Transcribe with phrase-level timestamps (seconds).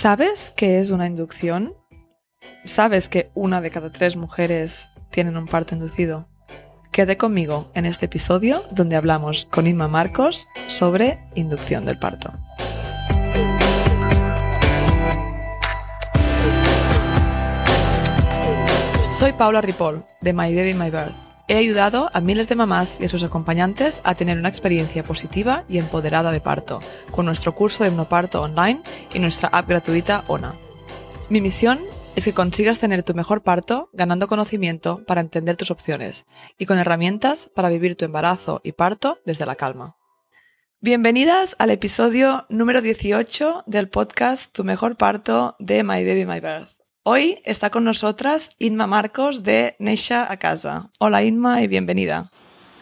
[0.00, 1.74] ¿Sabes qué es una inducción?
[2.64, 6.28] ¿Sabes que una de cada tres mujeres tienen un parto inducido?
[6.92, 12.32] Quede conmigo en este episodio donde hablamos con Inma Marcos sobre inducción del parto.
[19.14, 21.27] Soy Paula Ripoll, de My Baby My Birth.
[21.50, 25.64] He ayudado a miles de mamás y a sus acompañantes a tener una experiencia positiva
[25.66, 28.82] y empoderada de parto, con nuestro curso de hipnoparto online
[29.14, 30.56] y nuestra app gratuita ONA.
[31.30, 31.80] Mi misión
[32.16, 36.26] es que consigas tener tu mejor parto ganando conocimiento para entender tus opciones
[36.58, 39.96] y con herramientas para vivir tu embarazo y parto desde la calma.
[40.82, 46.77] Bienvenidas al episodio número 18 del podcast Tu mejor parto de My Baby My Birth.
[47.10, 50.90] Hoy está con nosotras Inma Marcos de Neisha a Casa.
[50.98, 52.30] Hola Inma y bienvenida.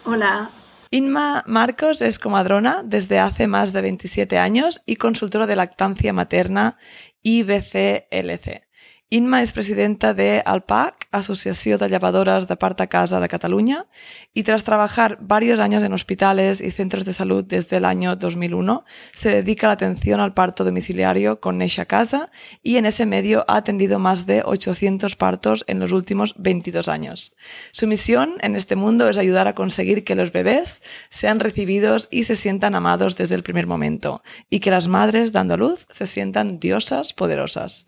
[0.04, 0.50] Hola.
[0.90, 6.76] Inma Marcos es comadrona desde hace más de 27 años y consultora de lactancia materna
[7.22, 8.65] IBCLC.
[9.08, 13.86] Inma és presidenta de ALPAC, Asociación de Llevadoras de Parta Casa de Cataluña,
[14.34, 18.84] y tras trabajar varios años en hospitales y centros de salud desde el año 2001,
[19.12, 22.32] se dedica la atención al parto domiciliario con Neisha Casa
[22.64, 27.36] y en ese medio ha atendido más de 800 partos en los últimos 22 años.
[27.70, 32.24] Su misión en este mundo es ayudar a conseguir que los bebés sean recibidos y
[32.24, 36.06] se sientan amados desde el primer momento y que las madres dando a luz se
[36.06, 37.86] sientan diosas poderosas.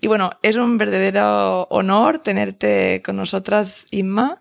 [0.00, 4.40] Y bueno, un verdadero honor tenerte con nosotras, Inma,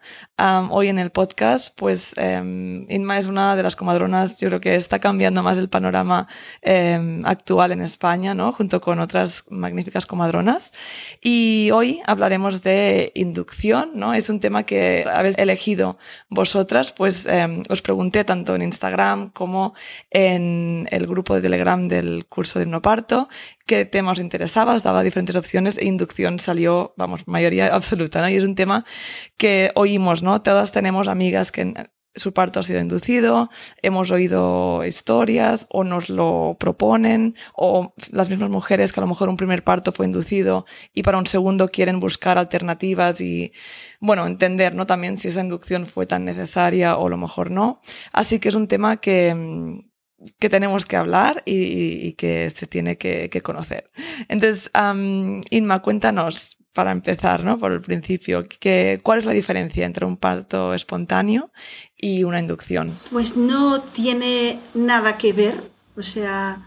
[0.69, 1.75] hoy en el podcast.
[1.77, 5.69] Pues em, Inma es una de las comadronas, yo creo que está cambiando más el
[5.69, 6.27] panorama
[6.61, 8.51] em, actual en España, ¿no?
[8.51, 10.71] Junto con otras magníficas comadronas.
[11.21, 14.13] Y hoy hablaremos de inducción, ¿no?
[14.13, 15.97] Es un tema que habéis elegido
[16.29, 19.73] vosotras, pues em, os pregunté tanto en Instagram como
[20.09, 23.29] en el grupo de Telegram del curso de hipnoparto
[23.72, 28.28] qué tema os interesaba, os daba diferentes opciones e inducción salió, vamos, mayoría absoluta, ¿no?
[28.28, 28.83] Y es un tema
[29.38, 30.41] que oímos, ¿no?
[30.41, 31.73] Todas tenemos amigas que
[32.13, 33.50] su parto ha sido inducido,
[33.81, 39.29] hemos oído historias o nos lo proponen, o las mismas mujeres que a lo mejor
[39.29, 43.53] un primer parto fue inducido y para un segundo quieren buscar alternativas y,
[44.01, 44.85] bueno, entender, ¿no?
[44.85, 47.79] También si esa inducción fue tan necesaria o a lo mejor no.
[48.12, 49.81] Así que es un tema que,
[50.39, 53.91] que tenemos que hablar y, que se tiene que, conocer.
[54.27, 54.71] Entonces,
[55.49, 57.57] Inma, cuéntanos, para empezar, ¿no?
[57.57, 61.51] Por el principio, que, ¿cuál es la diferencia entre un parto espontáneo
[61.97, 62.97] y una inducción?
[63.11, 65.55] Pues no tiene nada que ver.
[65.97, 66.61] O sea,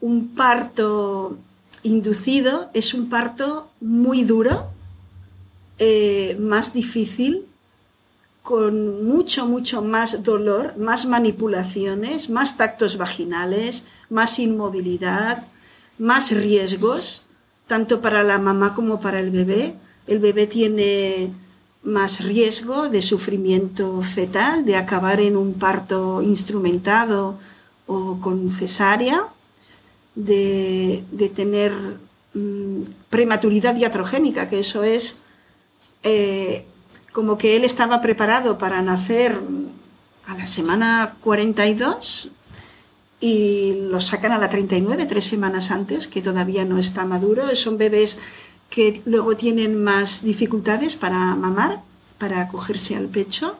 [0.00, 1.38] un parto
[1.82, 4.70] inducido es un parto muy duro,
[5.78, 7.46] eh, más difícil,
[8.50, 15.46] con mucho, mucho más dolor, más manipulaciones, más tactos vaginales, más inmovilidad,
[16.00, 17.26] más riesgos,
[17.68, 19.76] tanto para la mamá como para el bebé.
[20.08, 21.32] El bebé tiene
[21.84, 27.38] más riesgo de sufrimiento fetal, de acabar en un parto instrumentado
[27.86, 29.28] o con cesárea,
[30.16, 31.04] de,
[31.36, 31.72] tener
[32.34, 35.20] mm, prematuridad diatrogénica, que eso es
[36.02, 36.66] eh,
[37.12, 39.40] como que él estaba preparado para nacer
[40.26, 42.30] a la semana 42
[43.20, 47.54] y lo sacan a la 39, tres semanas antes, que todavía no está maduro.
[47.54, 48.18] Son bebés
[48.70, 51.82] que luego tienen más dificultades para mamar,
[52.18, 53.58] para acogerse al pecho.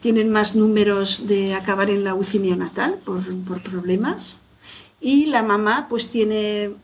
[0.00, 4.40] Tienen más números de acabar en la UCI neonatal por, por problemas.
[5.00, 6.74] Y la mamá pues tiene,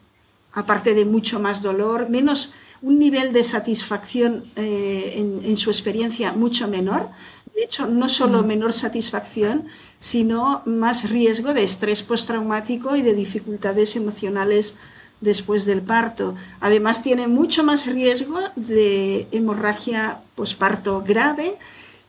[0.52, 5.14] aparte de mucho más dolor, menos un nivel de satisfacción eh,
[5.44, 7.10] en, su experiencia mucho menor.
[7.54, 8.46] De hecho, no solo mm.
[8.46, 9.66] menor satisfacción,
[9.98, 14.76] sino más riesgo de estrés postraumático y de dificultades emocionales
[15.20, 16.34] después del parto.
[16.60, 21.58] Además, tiene mucho más riesgo de hemorragia posparto grave,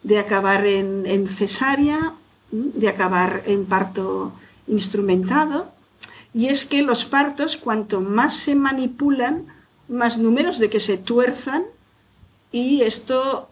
[0.03, 2.13] de acabar en, en cesárea,
[2.51, 4.31] de acabar en parto
[4.67, 5.71] instrumentado.
[6.33, 9.47] Y es que los partos, cuanto más se manipulan,
[9.91, 11.65] más números de que se tuerzan
[12.51, 13.49] y esto,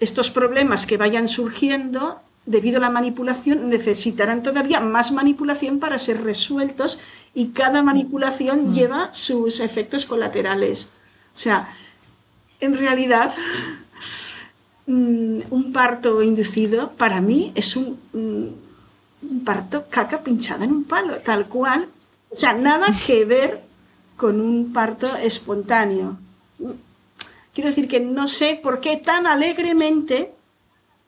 [0.00, 6.22] estos problemas que vayan surgiendo debido a la manipulación necesitarán todavía más manipulación para ser
[6.22, 6.98] resueltos
[7.34, 8.72] y cada manipulación mm.
[8.72, 10.90] lleva sus efectos colaterales.
[11.34, 11.68] O sea,
[12.60, 13.34] en realidad,
[14.86, 20.84] mm, un parto inducido para mí es un, mm, un parto caca pinchada en un
[20.84, 21.88] palo, tal cual.
[22.30, 23.71] O sea, nada que ver
[24.16, 26.18] con un parto espontáneo.
[27.54, 30.32] Quiero decir que no sé por qué tan alegremente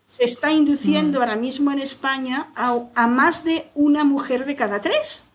[0.06, 1.22] se está induciendo mm.
[1.22, 5.26] ahora mismo en España a, más de una mujer de cada tres.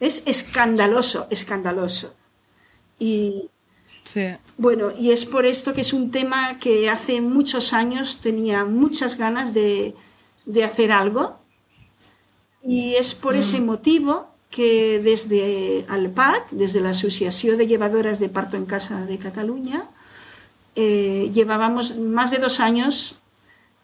[0.00, 2.14] Es escandaloso, escandaloso.
[2.98, 3.50] Y
[4.04, 4.22] Sí.
[4.56, 9.18] bueno, y es por esto que es un tema que hace muchos años tenía muchas
[9.18, 9.94] ganas de,
[10.46, 11.38] de hacer algo.
[12.62, 18.56] Y es por ese motivo que desde ALPAC, desde la Asociación de Llevadoras de Parto
[18.56, 19.88] en Casa de Cataluña,
[20.74, 23.18] eh, llevábamos más de dos años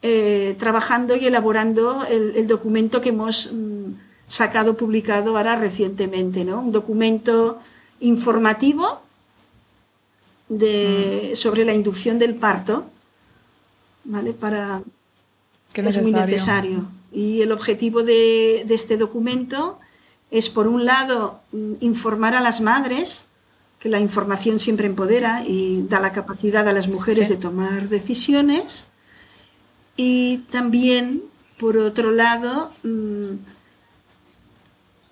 [0.03, 3.93] eh, trabajando y elaborando el, el documento que hemos mm,
[4.27, 6.61] sacado publicado ahora recientemente, ¿no?
[6.61, 7.59] Un documento
[8.01, 9.01] informativo
[10.49, 12.85] de, sobre la inducción del parto,
[14.05, 14.33] ¿vale?
[14.33, 14.83] Para,
[15.73, 16.79] Qué es muy necesario.
[16.79, 16.89] necesario.
[17.13, 19.79] Y el objetivo de, de este documento
[20.39, 23.27] es, por un lado, mm, informar a las madres,
[23.79, 27.35] que la información siempre empodera y da la capacidad a las mujeres Sí.
[27.35, 28.89] de tomar decisiones.
[29.97, 31.23] Y también,
[31.57, 33.35] por otro lado, mm,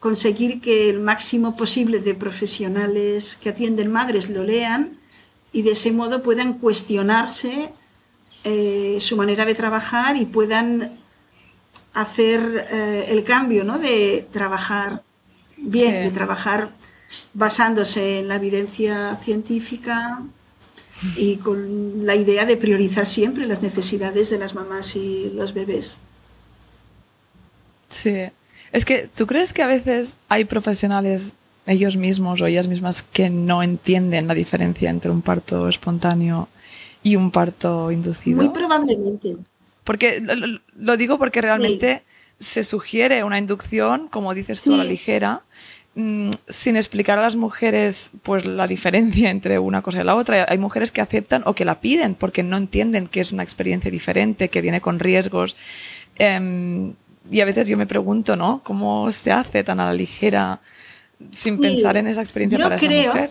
[0.01, 4.99] conseguir que el máximo posible de profesionales que atienden madres lo lean
[5.53, 7.71] y de ese modo puedan cuestionarse
[8.43, 10.99] eh, su manera de trabajar y puedan
[11.95, 13.79] hacer eh, el cambio, ¿no?
[13.79, 15.05] De trabajar
[15.63, 15.97] bien, Sí.
[16.03, 16.71] de trabajar
[17.35, 20.23] basándose en la evidencia científica
[21.17, 25.99] y con la idea de priorizar siempre las necesidades de las mamás y los bebés.
[27.89, 28.15] Sí.
[28.73, 31.35] Es que, ¿tú crees que a veces hay profesionales,
[31.67, 36.49] ellos mismos o ellas mismas, que no entienden la diferencia entre un parto espontáneo
[37.03, 38.37] y un parto inducido?
[38.39, 39.37] Muy probablemente.
[39.85, 42.03] Porque lo, lo- lo digo porque realmente
[42.43, 45.43] se sugiere una inducción, como dices tú, a la ligera,
[45.95, 50.47] mm, sin explicar a las mujeres pues la diferencia entre una cosa y la otra.
[50.49, 53.91] Hay mujeres que aceptan o que la piden porque no entienden que es una experiencia
[53.91, 55.57] diferente, que viene con riesgos.
[56.17, 56.95] Em,
[57.31, 58.61] y a veces yo me pregunto, ¿no?
[58.65, 60.61] ¿Cómo se hace tan a la ligera
[61.33, 61.61] sin Sí.
[61.63, 63.31] pensar en esa experiencia Yo para esa creo- mujer?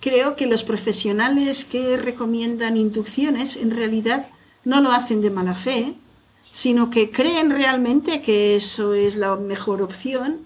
[0.00, 4.28] Creo que los profesionales que recomiendan inducciones en realidad
[4.64, 5.94] no lo hacen de mala fe,
[6.52, 10.40] sino que creen realmente que eso es la mejor opción,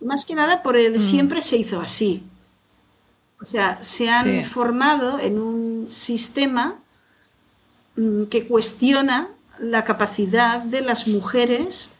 [0.00, 2.22] más que nada por el siempre se hizo así.
[3.40, 4.44] O sea, se han Sí.
[4.44, 6.76] formado en un sistema
[7.96, 9.28] mm, que cuestiona
[9.60, 11.92] la capacidad de las mujeres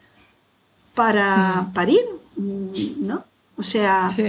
[0.95, 2.01] para parir,
[2.37, 2.71] mm,
[3.07, 3.25] ¿no?
[3.57, 4.25] O sea, Sí,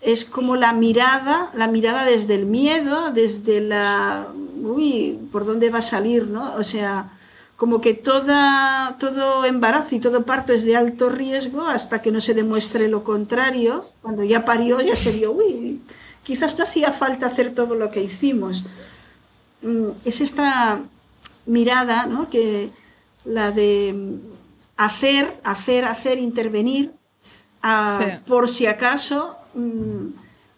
[0.00, 4.26] es como la mirada, la mirada desde el miedo, desde la,
[4.62, 6.54] uy, ¿por dónde va a salir, no?
[6.56, 7.12] O sea,
[7.60, 12.22] como que toda, todo embarazo y todo parto es de alto riesgo hasta que no
[12.22, 13.84] se demuestre lo contrario.
[14.00, 15.80] Cuando ya parió ya se vio, uy, uy,
[16.22, 18.64] quizás no hacía falta hacer todo lo que hicimos.
[19.60, 20.80] Mm, Es esta
[21.44, 22.30] mirada, ¿no?
[22.30, 22.70] Que
[23.26, 24.14] la de mm,
[24.78, 26.92] hacer, hacer, hacer, intervenir,
[27.60, 28.24] a- Sí.
[28.26, 29.36] por si acaso.
[29.52, 30.06] mm,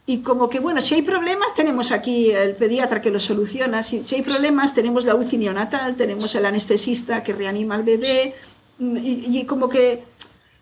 [0.05, 3.83] Y como que, bueno, si hay problemas, tenemos aquí el pediatra que lo soluciona.
[3.85, 8.35] Si, si hay problemas, tenemos la UCI neonatal, tenemos el anestesista que reanima al bebé.
[8.79, 10.05] mm, Y, y como que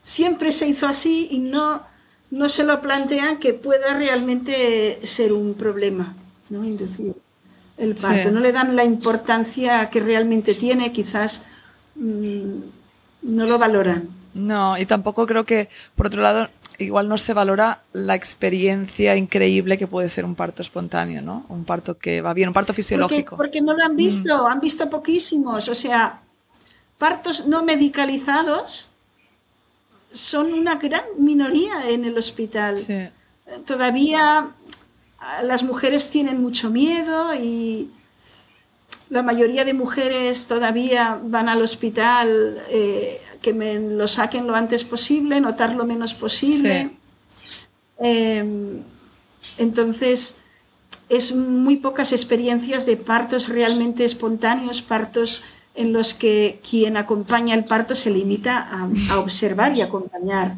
[0.02, 1.82] siempre se hizo así y no,
[2.30, 6.16] no se lo plantean que pueda realmente ser un problema,
[6.50, 6.64] ¿no?
[6.64, 7.14] Inducir
[7.78, 8.28] el parto.
[8.28, 8.34] Sí.
[8.34, 11.46] No le dan la importancia que realmente tiene, quizás
[11.94, 12.56] mm,
[13.22, 14.10] no lo valoran.
[14.34, 16.48] No, y tampoco creo que, por otro lado,
[16.84, 21.44] igual no se valora la experiencia increíble que puede ser un parto espontáneo, ¿no?
[21.48, 23.36] Un parto que va bien, un parto fisiológico.
[23.36, 25.68] porque no lo han visto, han visto poquísimos.
[25.68, 26.20] O sea,
[26.98, 28.88] partos no medicalizados
[30.10, 32.78] son una gran minoría en el hospital.
[32.78, 33.08] Sí,
[33.66, 34.50] Todavía
[35.18, 37.90] ah, las mujeres tienen mucho miedo y
[39.10, 44.84] la mayoría de mujeres todavía van al hospital eh, que me lo saquen lo antes
[44.84, 46.92] posible, notar lo menos posible.
[47.98, 48.80] Eh,
[49.58, 50.36] entonces,
[51.08, 55.42] es muy pocas experiencias de partos realmente espontáneos, partos
[55.74, 60.56] en los que quien acompaña el parto se limita a, a observar y acompañar.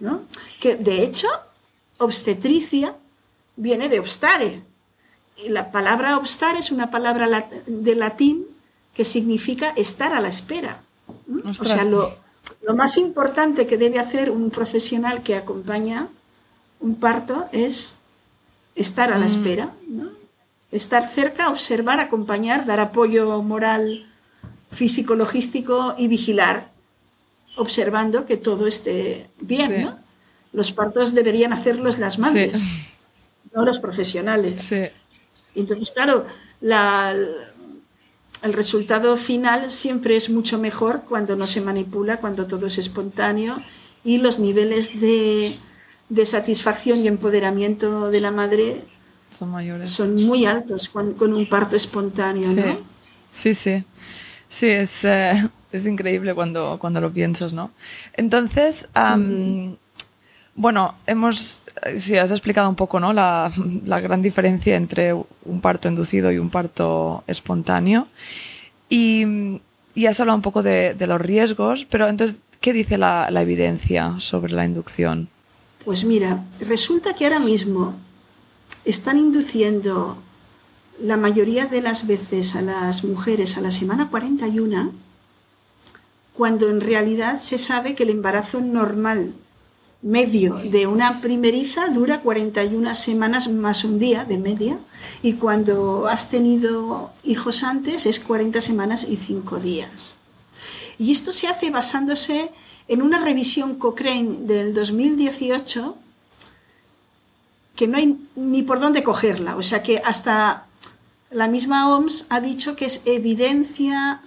[0.00, 0.22] ¿no?
[0.60, 1.28] Que de hecho,
[1.98, 2.96] obstetricia
[3.56, 4.62] viene de obstare.
[5.48, 8.46] La palabra obstare es una palabra de latín
[8.94, 10.82] que significa estar a la espera.
[11.58, 12.16] O sea, lo,
[12.62, 16.08] lo más importante que debe hacer un profesional que acompaña
[16.80, 17.96] un parto es
[18.74, 20.10] estar a la espera, ¿no?
[20.70, 24.06] estar cerca, observar, acompañar, dar apoyo moral,
[24.70, 26.70] físico, logístico y vigilar,
[27.56, 29.72] observando que todo esté bien.
[29.76, 29.82] Sí.
[29.84, 29.98] ¿no?
[30.52, 32.86] Los partos deberían hacerlos las madres, Sí.
[33.54, 34.62] no los profesionales.
[34.62, 34.82] sí,
[35.54, 36.26] Entonces, claro,
[36.60, 37.14] la-
[38.42, 43.62] el resultado final siempre es mucho mejor cuando no se manipula, cuando todo es espontáneo
[44.04, 45.50] y los niveles de
[46.10, 48.84] de satisfacción y empoderamiento de la madre
[49.36, 49.88] son mayores.
[49.90, 52.56] Son muy altos con, con un parto espontáneo, sí.
[52.60, 52.78] ¿no?
[53.30, 53.84] Sí, sí.
[54.48, 57.70] Sí, es, eh, es increíble cuando, cuando lo piensas, ¿no?
[58.12, 59.76] Entonces, um,
[60.54, 61.60] bueno, hemos,
[61.98, 63.12] sí, has explicado un poco, ¿no?
[63.12, 63.50] La,
[64.00, 68.08] gran diferencia entre un parto inducido y un parto espontáneo.
[68.88, 69.60] Y,
[70.06, 74.14] has hablado un poco de, de, los riesgos, pero entonces, ¿qué dice la, la evidencia
[74.18, 75.28] sobre la inducción?
[75.84, 77.94] Pues mira, resulta que ahora mismo
[78.84, 80.18] están induciendo
[81.00, 84.92] la mayoría de las veces a las mujeres a la semana 41,
[86.34, 89.34] cuando en realidad se sabe que el embarazo normal
[90.04, 94.78] medio de una primeriza dura 41 semanas más un día de media
[95.22, 100.16] y cuando has tenido hijos antes es 40 semanas y 5 días.
[100.98, 102.50] Y esto se hace basándose
[102.86, 105.96] en una revisión Cochrane del 2018
[107.74, 109.56] que no hay ni por dónde cogerla.
[109.56, 110.66] O sea que hasta
[111.30, 114.20] la misma OMS ha dicho que es evidencia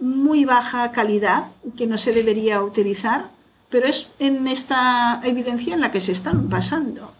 [0.00, 3.35] muy baja calidad, que no se debería utilizar,
[3.70, 7.12] pero es en esta evidencia en la que se están basando.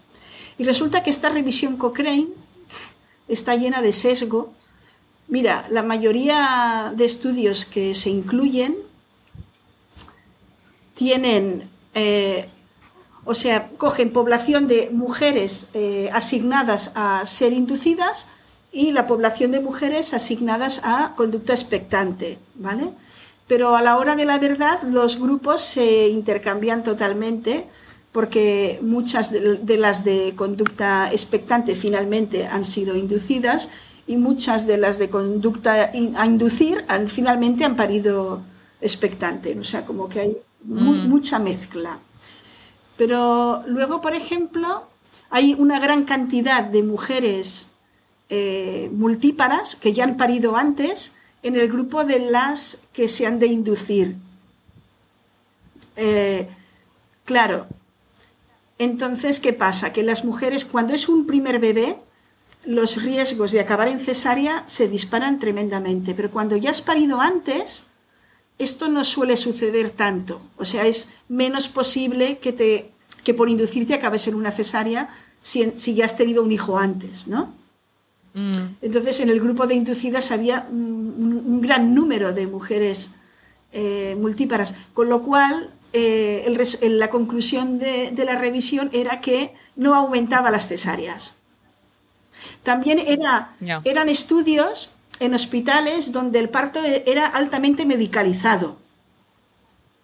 [0.57, 2.29] Y resulta que esta revisión Cochrane
[3.27, 4.53] está llena de sesgo.
[5.27, 8.77] Mira, la mayoría de estudios que se incluyen
[10.95, 12.49] tienen eh,
[13.27, 18.27] o sea, cogen población de mujeres eh, asignadas a ser inducidas
[18.71, 22.91] y la población de mujeres asignadas a conducta expectante, ¿vale?
[23.47, 27.67] Pero a la hora de la verdad los grupos se intercambian totalmente
[28.11, 33.69] porque muchas de, las de conducta expectante finalmente han sido inducidas
[34.07, 38.41] y muchas de las de conducta a inducir han, finalmente han parido
[38.81, 39.57] expectante.
[39.59, 41.07] O sea, como que hay mm.
[41.07, 41.99] mucha mezcla.
[42.97, 44.87] Pero luego, por ejemplo,
[45.29, 47.69] hay una gran cantidad de mujeres
[48.29, 51.13] eh, multíparas que ya han parido antes
[51.43, 54.15] en el grupo de las que se han de inducir.
[55.95, 56.47] Eh,
[57.25, 57.67] claro,
[58.79, 59.91] entonces, ¿qué pasa?
[59.93, 61.97] Que las mujeres, cuando es un primer bebé,
[62.63, 67.85] los riesgos de acabar en cesárea se disparan tremendamente, pero cuando ya has parido antes,
[68.59, 70.41] esto no suele suceder tanto.
[70.57, 72.91] O sea, es menos posible que, te,
[73.23, 75.09] que por inducirte acabes en una cesárea
[75.41, 77.53] si, si ya has tenido un hijo antes, ¿no?
[78.37, 78.77] Mm.
[78.83, 83.09] Entonces, en el grupo de inducidas había un, un gran número de mujeres
[83.73, 89.55] eh, multíparas, con lo cual eh, el, la conclusión de, de, la revisión era que
[89.75, 91.37] no aumentaba las cesáreas.
[92.61, 93.81] También era, yeah.
[93.83, 98.77] eran estudios en hospitales donde el parto era altamente medicalizado.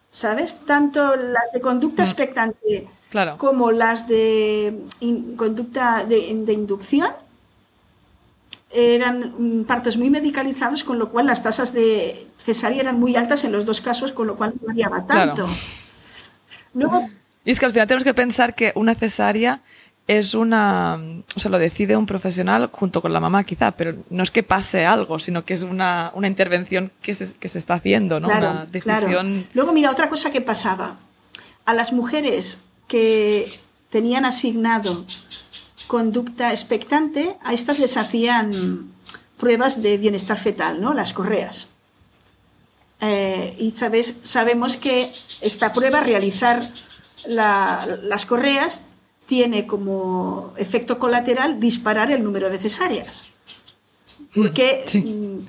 [0.10, 0.62] ¿Sabes?
[0.66, 2.06] Tanto las de conducta mm.
[2.06, 3.38] expectante claro.
[3.38, 7.12] como las de in, conducta de, de, inducción
[8.74, 13.44] eran mm, partos muy medicalizados, con lo cual las tasas de cesárea eran muy altas
[13.44, 15.46] en los dos casos, con lo cual no variaba tanto.
[15.46, 15.50] Claro.
[16.74, 17.10] Luego,
[17.46, 19.62] y es que al final tenemos que pensar que una cesárea
[20.08, 21.00] es una,
[21.36, 24.44] o sea, lo decide un profesional junto con la mamá quizá, pero no es que
[24.44, 28.27] pase algo, sino que es una, una intervención que se, que se, está haciendo, ¿no?
[28.27, 29.10] Claro, una decisión.
[29.10, 29.48] Claro.
[29.53, 30.98] Luego, mira, otra cosa que pasaba.
[31.65, 33.48] A las mujeres que
[33.89, 35.06] tenían asignado
[35.94, 38.92] conducta expectante, a estas les hacían
[39.38, 40.96] pruebas de bienestar fetal, ¿no?
[40.96, 41.68] Las correas.
[43.00, 46.64] Eh, y sabes, sabemos que esta prueba, realizar
[47.28, 48.86] la, las correas,
[49.28, 53.26] tiene como efecto colateral disparar el número de cesáreas.
[54.34, 55.46] Porque sí.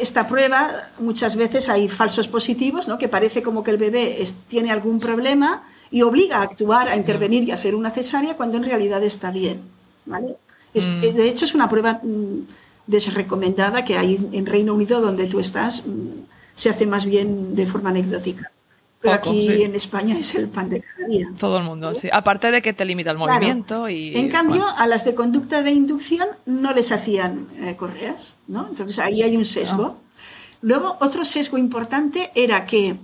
[0.00, 2.98] esta prueba muchas veces hay falsos positivos, ¿no?
[2.98, 6.96] que parece como que el bebé es, tiene algún problema y obliga a actuar, a
[6.96, 9.62] intervenir y a hacer una cesárea cuando en realidad está bien.
[10.06, 10.36] ¿vale?
[10.72, 11.00] Es, mm.
[11.00, 12.46] De hecho, es una prueba mm,
[12.86, 16.24] desrecomendada que hay en Reino Unido donde tú estás, mm,
[16.54, 18.50] se hace más bien de forma anecdótica.
[19.00, 19.62] Pero Poco, aquí sí.
[19.62, 21.30] en España es el pan de cada día.
[21.38, 22.08] Todo el mundo, sí.
[22.10, 23.90] Aparte de que te limita el movimiento claro.
[23.90, 24.16] y...
[24.16, 24.74] En cambio, bueno.
[24.78, 28.66] a las de conducta de inducción no les hacían eh, correas, ¿no?
[28.68, 29.82] Entonces ahí hay un sesgo.
[29.82, 29.96] No.
[30.62, 32.96] Luego, otro sesgo importante era que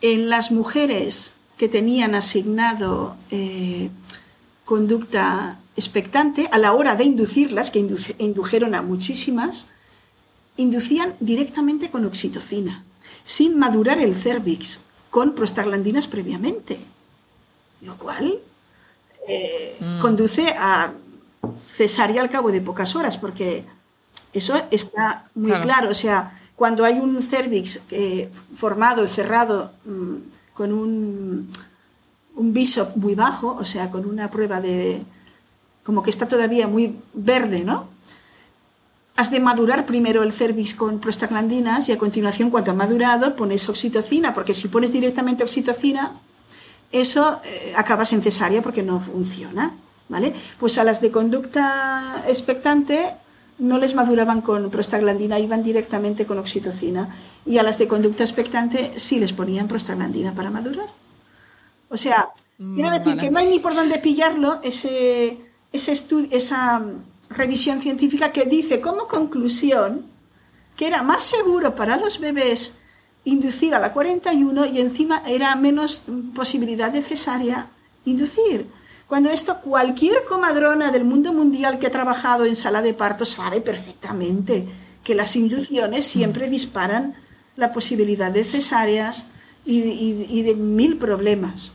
[0.00, 3.90] en las mujeres que tenían asignado eh,
[4.64, 9.68] conducta expectante, a la hora de inducirlas, que indu indujeron a muchísimas,
[10.56, 12.86] inducían directamente con oxitocina,
[13.24, 16.80] sin madurar el cervix, con prostaglandinas previamente,
[17.82, 18.40] lo cual
[19.28, 20.00] eh, mm.
[20.00, 20.94] conduce a
[21.68, 23.66] cesárea al cabo de pocas horas, porque
[24.32, 25.64] eso está muy claro.
[25.64, 25.90] claro.
[25.90, 31.48] O sea, cuando hay un cervix eh, formado, cerrado, mmm, con un
[32.36, 32.52] un
[32.96, 35.02] muy bajo, o sea, con una prueba de,
[35.82, 37.88] como que está todavía muy verde, ¿no?
[39.16, 43.68] Has de madurar primero el cervix con prostaglandinas y a continuación, cuando ha madurado, pones
[43.70, 46.12] oxitocina, porque si pones directamente oxitocina,
[46.92, 49.74] eso eh, acabas en cesárea porque no funciona,
[50.10, 50.34] ¿vale?
[50.58, 53.14] Pues a las de conducta expectante
[53.60, 57.14] no les maduraban con prostaglandina, iban directamente con oxitocina.
[57.46, 60.88] Y a las de conducta expectante sí les ponían prostaglandina para madurar.
[61.88, 65.38] O sea, mm, quiero decir que no hay ni por dónde pillarlo ese,
[65.72, 65.92] ese
[66.30, 66.82] esa
[67.28, 70.06] revisión científica que dice como conclusión
[70.76, 72.78] que era más seguro para los bebés
[73.24, 77.68] inducir a la 41 y encima era menos posibilidad de cesárea
[78.04, 78.66] inducir.
[79.10, 83.60] Cuando esto cualquier comadrona del mundo mundial que ha trabajado en sala de parto sabe
[83.60, 84.64] perfectamente
[85.02, 86.50] que las inducciones siempre mm.
[86.52, 87.14] disparan
[87.56, 89.26] la posibilidad de cesáreas
[89.64, 91.72] y, de mil problemas.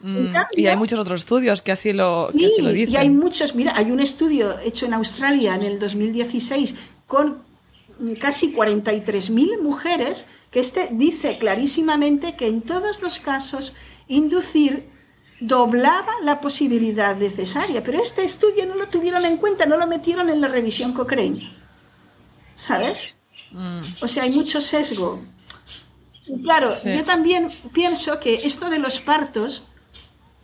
[0.00, 2.94] Mm, y hay muchos otros estudios que así, lo, que así lo dicen.
[2.94, 6.74] Y hay muchos, mira, hay un estudio hecho en Australia en el 2016
[7.06, 7.42] con
[8.18, 13.74] casi 43.000 mujeres que este dice clarísimamente que en todos los casos
[14.08, 14.93] inducir
[15.40, 19.86] doblaba la posibilidad de cesárea, pero este estudio no lo tuvieron en cuenta, no lo
[19.86, 21.52] metieron en la revisión Cochrane.
[22.54, 23.16] ¿Sabes?
[23.50, 23.80] Mm.
[24.00, 25.20] O sea, hay mucho sesgo.
[26.26, 29.68] Y claro, yo también pienso que esto de los partos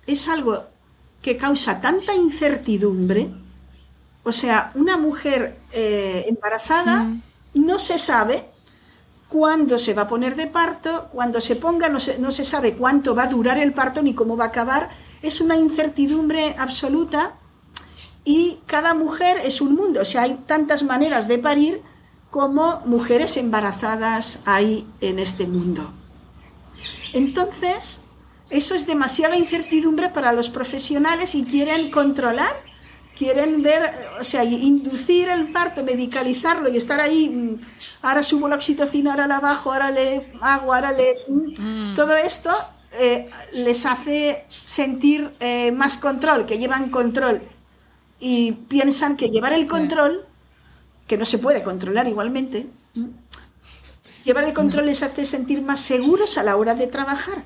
[0.06, 0.66] es algo
[1.22, 3.30] que causa tanta incertidumbre.
[4.22, 7.16] O sea, una mujer eh, embarazada
[7.54, 8.49] no se sabe
[9.30, 12.74] cuándo se va a poner de parto, cuando se ponga no se, no se sabe
[12.74, 14.90] cuánto va a durar el parto ni cómo va a acabar.
[15.22, 17.36] Es una incertidumbre absoluta
[18.24, 20.00] y cada mujer es un mundo.
[20.02, 21.82] O sea, hay tantas maneras de parir
[22.30, 25.92] como mujeres embarazadas hay en este mundo.
[27.12, 28.02] Entonces,
[28.50, 32.69] eso es demasiada incertidumbre para los profesionales y quieren controlar
[33.16, 33.82] quieren ver,
[34.18, 37.60] o sea, inducir el parto, medicalizarlo y estar ahí, mm,
[38.02, 41.14] ahora subo la oxitocina, ahora la bajo, ahora le hago, ahora le...
[41.28, 41.94] Mm, mm.
[41.94, 42.50] Todo esto
[42.92, 47.42] eh, les hace sentir eh, más control, que llevan control
[48.18, 50.26] y piensan que llevar el control,
[51.06, 52.68] que no se puede controlar igualmente,
[54.24, 57.44] llevar el control les hace sentir más seguros a la hora de trabajar.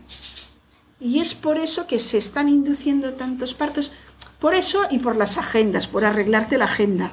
[1.01, 3.93] Y es por eso que se están induciendo tantos partos
[4.39, 7.13] por eso y por las agendas, por arreglarte la agenda.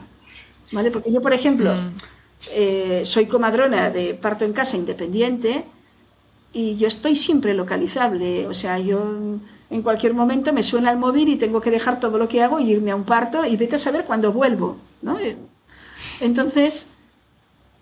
[0.72, 0.92] ¿Vale?
[0.92, 1.94] Porque yo, por ejemplo, mm.
[2.52, 5.66] eh, soy comadrona de parto en casa independiente
[6.54, 8.48] y yo estoy siempre localizable.
[8.48, 12.18] O sea, yo en cualquier momento me suena el móvil y tengo que dejar todo
[12.18, 14.78] lo que hago y irme a un parto y vete a saber cuándo vuelvo.
[15.02, 15.18] ¿no?
[16.20, 16.90] Entonces,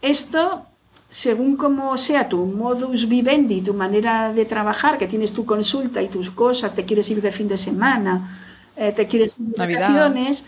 [0.02, 0.66] esto,
[1.10, 6.08] según como sea tu modus vivendi, tu manera de trabajar, que tienes tu consulta y
[6.08, 8.49] tus cosas, te quieres ir de fin de semana,
[8.80, 10.46] eh, te quieres ir vacaciones,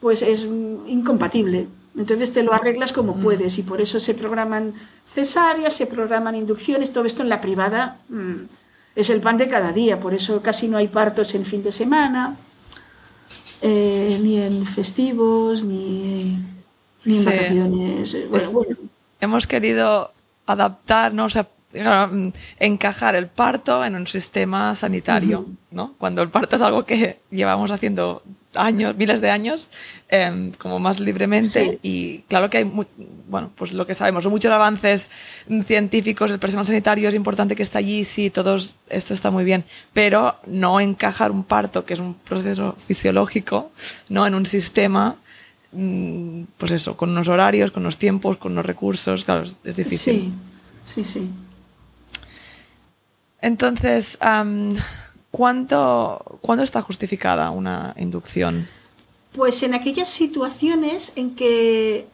[0.00, 1.66] pues es incompatible.
[1.96, 3.22] Entonces te lo arreglas como mm.
[3.22, 4.74] puedes y por eso se programan
[5.06, 8.34] cesáreas, se programan inducciones, todo esto en la privada mm,
[8.94, 11.72] es el pan de cada día, por eso casi no hay partos en fin de
[11.72, 12.36] semana,
[13.62, 16.38] eh, ni en festivos, ni,
[17.06, 18.16] en vacaciones.
[19.20, 20.12] Hemos querido
[20.46, 21.48] adaptarnos a
[22.58, 25.94] encajar el parto en un sistema sanitario, ¿no?
[25.98, 28.22] Cuando el parto es algo que llevamos haciendo
[28.54, 29.70] años, miles de años,
[30.08, 31.78] em, como más libremente.
[31.82, 32.72] Y claro que hay,
[33.28, 35.08] bueno, pues lo que sabemos, muchos avances
[35.64, 38.56] científicos, el personal sanitario es importante que esté allí, sí, todo
[38.88, 43.70] esto está muy bien, pero no encajar un parto, que es un proceso fisiológico,
[44.08, 44.26] ¿no?
[44.26, 45.16] En un sistema,
[45.72, 49.98] mm, pues eso, con unos horarios, con los tiempos, con los recursos, claro, es difícil.
[50.14, 50.32] Sí,
[50.84, 51.30] sí, sí.
[53.42, 54.18] Entonces,
[55.30, 58.66] ¿cuándo, está justificada una inducción?
[59.32, 62.06] Pues en aquellas situaciones en que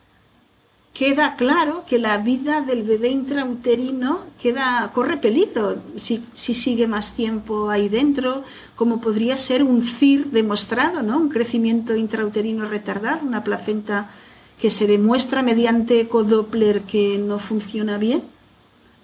[0.92, 7.68] queda claro que la vida del bebé intrauterino queda, corre peligro si, sigue más tiempo
[7.68, 8.42] ahí dentro,
[8.76, 11.18] como podría ser un CIR demostrado, ¿no?
[11.18, 14.10] un crecimiento intrauterino retardado, una placenta
[14.58, 18.22] que se demuestra mediante ecodoppler que no funciona bien,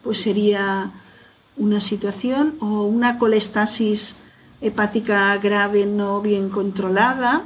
[0.02, 0.92] pues sería
[1.62, 4.16] una situación o una colestasis
[4.60, 7.44] hepática grave no bien controlada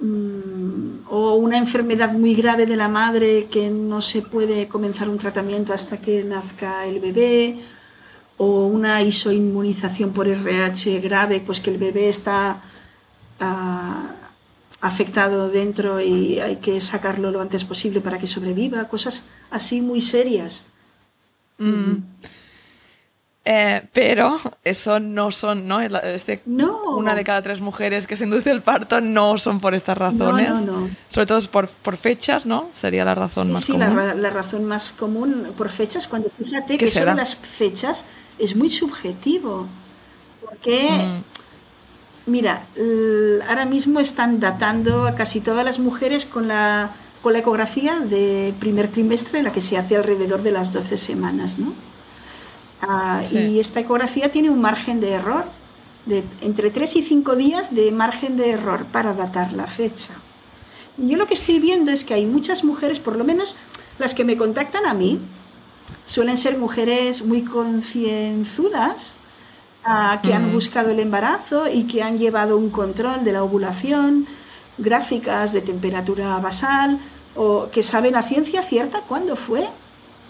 [0.00, 5.18] mm, o una enfermedad muy grave de la madre que no se puede comenzar un
[5.18, 7.60] tratamiento hasta que nazca el bebé
[8.36, 12.62] o una isoinmunización por RH grave, pues que el bebé está
[13.38, 14.14] ah,
[14.80, 20.00] afectado dentro y hay que sacarlo lo antes posible para que sobreviva, cosas así muy
[20.02, 20.66] serias.
[21.60, 22.02] Mm.
[23.44, 25.80] Eh, pero eso no son, ¿no?
[25.80, 26.96] Este, no.
[26.96, 30.50] Una de cada tres mujeres que se induce el parto no son por estas razones.
[30.50, 30.90] No, no, no.
[31.08, 32.70] Sobre todo por, por fechas, ¿no?
[32.74, 33.88] Sería la razón más sí, común.
[33.88, 38.04] Sí, la, la, razón más común por fechas, cuando fíjate que son las fechas,
[38.38, 39.66] es muy subjetivo.
[40.44, 42.30] Porque, mm.
[42.30, 42.66] mira,
[43.48, 46.90] ahora mismo están datando a casi todas las mujeres con la,
[47.22, 51.58] con la ecografía de primer trimestre, la que se hace alrededor de las 12 semanas,
[51.58, 51.74] ¿no?
[52.82, 55.44] Ah, y esta ecografía tiene un margen de error
[56.06, 60.14] de entre 3 y 5 días de margen de error para datar la fecha.
[60.96, 63.56] Y yo lo que estoy viendo es que hay muchas mujeres, por lo menos
[63.98, 65.18] las que me contactan a mí,
[66.06, 69.16] suelen ser mujeres muy concienzudas,
[69.84, 74.26] ah, que han buscado el embarazo y que han llevado un control de la ovulación,
[74.80, 76.98] gráficas de temperatura basal,
[77.36, 79.68] o que saben a ciencia cierta cuándo fue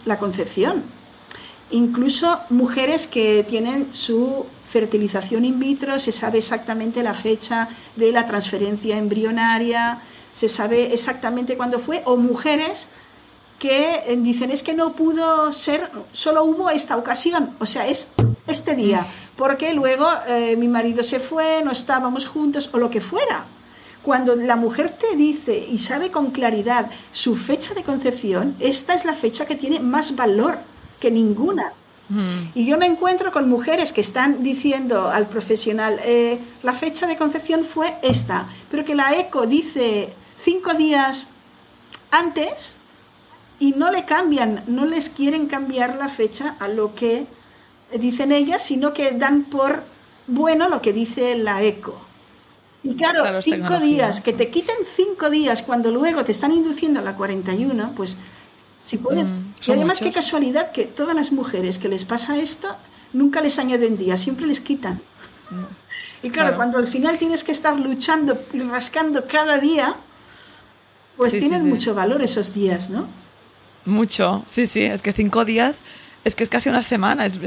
[0.05, 0.85] la concepción
[1.71, 8.27] Incluso mujeres que tienen su fertilización in vitro, se sabe exactamente la fecha de la
[8.27, 10.01] transferencia embrionaria,
[10.33, 12.89] se sabe exactamente cuándo fue, o mujeres
[13.59, 18.13] que eh, dicen es que no pudo ser, solo hubo esta ocasión, o sea, es
[18.49, 23.01] este día, porque luego eh, mi marido se fue, no estábamos juntos, o lo que
[23.01, 23.47] fuera.
[24.03, 29.05] Cuando la mujer te dice y sabe con claridad su fecha de concepción, esta es
[29.05, 30.59] la fecha que tiene más valor
[30.99, 31.75] que ninguna.
[32.09, 32.53] Mm.
[32.55, 37.17] Y yo me encuentro con mujeres que están diciendo al profesional, eh, la fecha de
[37.17, 41.29] concepción fue esta, pero que la ECO dice cinco días
[42.11, 42.77] antes
[43.59, 47.27] y no le cambian, no les quieren cambiar la fecha a lo que
[47.99, 49.85] dicen ellas, sino que dan por
[50.27, 52.10] bueno lo que dice la ECO.
[52.83, 57.03] Y claro, cinco días, que te quiten cinco días cuando luego te están induciendo a
[57.03, 58.17] la 41, pues
[58.83, 59.33] si puedes.
[59.33, 62.75] Mm, y además, qué casualidad que todas las mujeres que les pasa esto
[63.13, 65.03] nunca les añaden días, siempre les quitan.
[65.51, 65.65] Mm,
[66.27, 69.97] y claro, cuando al final tienes que estar luchando y rascando cada día,
[71.19, 73.07] pues tienen mucho valor esos días, ¿no?
[73.85, 75.77] Mucho, sí, sí, es que cinco días
[76.25, 77.39] es que es casi una semana, es,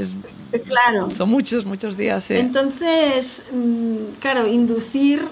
[0.66, 1.10] claro.
[1.10, 2.30] son muchos, muchos días.
[2.30, 5.26] Entonces, mm, claro, inducir,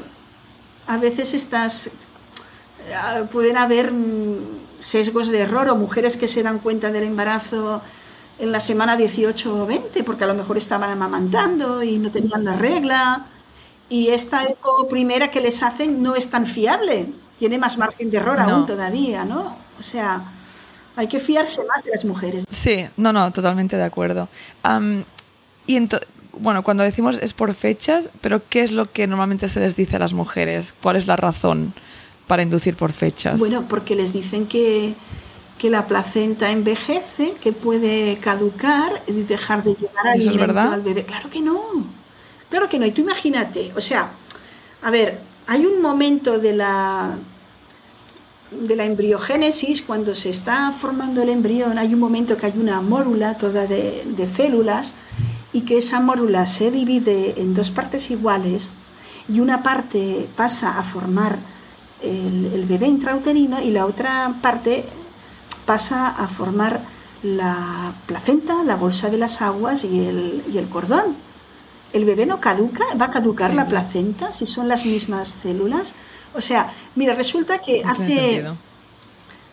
[0.86, 3.92] a veces estás, eh, pueden haber
[4.80, 7.82] sesgos de error o mujeres que se dan cuenta del embarazo
[8.38, 12.44] en la semana 18 o 20, porque a lo mejor estaban amamantando y no tenían
[12.44, 13.26] la regla.
[13.88, 18.16] Y esta eco primera que les hacen no es tan fiable, tiene más margen de
[18.16, 19.56] error aún todavía, ¿no?
[19.78, 20.22] O sea,
[20.96, 22.44] hay que fiarse más de las mujeres.
[22.50, 24.28] Sí, no, no, totalmente de acuerdo.
[25.66, 25.88] y
[26.38, 29.96] bueno, cuando decimos es por fechas, pero ¿qué es lo que normalmente se les dice
[29.96, 30.74] a las mujeres?
[30.80, 31.74] ¿Cuál es la razón?
[32.32, 33.38] para inducir por fechas?
[33.38, 34.94] Bueno, porque les dicen que,
[35.58, 40.72] que la placenta envejece, que puede caducar y dejar de llegar ¿Eso es verdad?
[40.72, 41.04] al bebé.
[41.04, 41.58] Claro que no,
[42.48, 42.86] claro que no.
[42.86, 44.12] Y tú imagínate, o sea,
[44.80, 47.18] a ver, hay un momento de la
[48.60, 52.80] de la embriogénesis, cuando se está formando el embrión, hay un momento que hay una
[52.80, 54.94] mórula toda de, de células
[55.52, 58.70] y que esa mórula se divide en dos partes iguales
[59.28, 61.38] y una parte pasa a formar
[62.02, 64.84] el, bebé intrauterino y la otra parte
[65.64, 66.82] pasa a formar
[67.22, 71.16] la placenta, la bolsa de las aguas y el, y el cordón.
[71.92, 72.84] ¿El bebé no caduca?
[73.00, 75.94] ¿Va a caducar la placenta si son las mismas células?
[76.34, 78.44] O sea, mira, resulta que hace,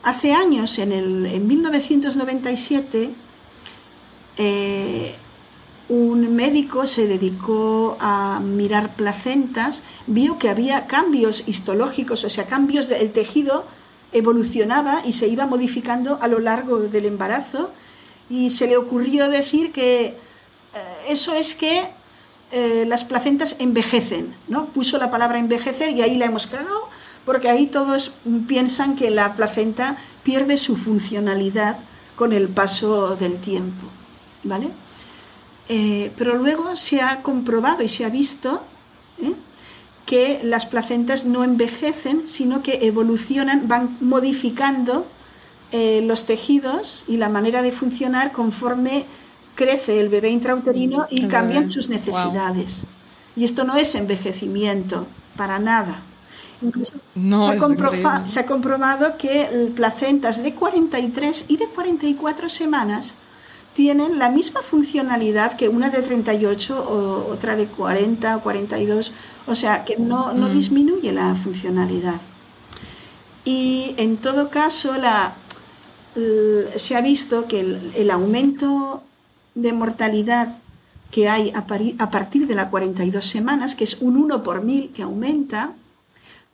[0.04, 3.10] hace años, en, el, en 1997,
[4.38, 5.16] eh,
[5.90, 12.88] un médico se dedicó a mirar placentas, vio que había cambios histológicos, o sea, cambios
[12.88, 13.66] del tejido
[14.12, 17.72] evolucionaba y se iba modificando a lo largo del embarazo
[18.30, 20.16] y se le ocurrió decir que eh,
[21.10, 21.88] eso es que
[22.52, 24.66] eh, las placentas envejecen, ¿no?
[24.68, 26.90] Puso la palabra envejecer y ahí la hemos cagado
[27.24, 28.14] porque ahí todos
[28.48, 31.78] piensan que la placenta pierde su funcionalidad
[32.16, 33.86] con el paso del tiempo,
[34.44, 34.70] ¿vale?
[35.68, 38.64] Eh, pero luego se ha comprobado y se ha visto
[39.22, 39.34] ¿eh?
[40.08, 45.06] que las placentas no envejecen, sino que evolucionan, van modificando
[45.72, 49.06] los tejidos y la manera de funcionar conforme
[49.60, 52.88] crece el bebé intrauterino y cambian sus necesidades.
[53.36, 56.00] Y esto no es envejecimiento, para nada.
[56.62, 56.96] Incluso
[58.26, 63.16] se, ha comprobado que placentas de 43 y de 44 semanas
[63.74, 69.12] tienen la misma funcionalidad que una de 38 o otra de 40 o 42,
[69.46, 70.54] o sea que no, no mm.
[70.54, 72.22] disminuye la funcionalidad.
[73.44, 75.36] Y en todo caso la,
[76.76, 79.04] se ha visto que el, aumento
[79.62, 80.58] de mortalidad
[81.12, 81.66] que hay a,
[82.12, 85.74] partir de las 42 semanas, que es un 1 por mil que aumenta,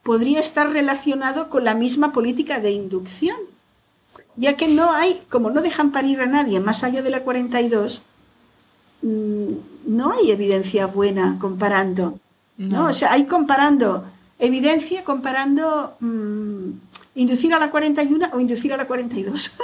[0.04, 3.38] podría estar relacionado con la misma política de inducción,
[4.38, 8.02] ya que no hay, como no dejan parir a nadie más allá de la 42,
[9.02, 9.54] mm,
[9.88, 12.20] no hay evidencia buena comparando.
[12.58, 12.88] ¿no?
[12.88, 14.06] O sea, hay comparando
[14.40, 16.70] evidencia, comparando mm,
[17.16, 19.52] inducir a la 41 o inducir a la 42.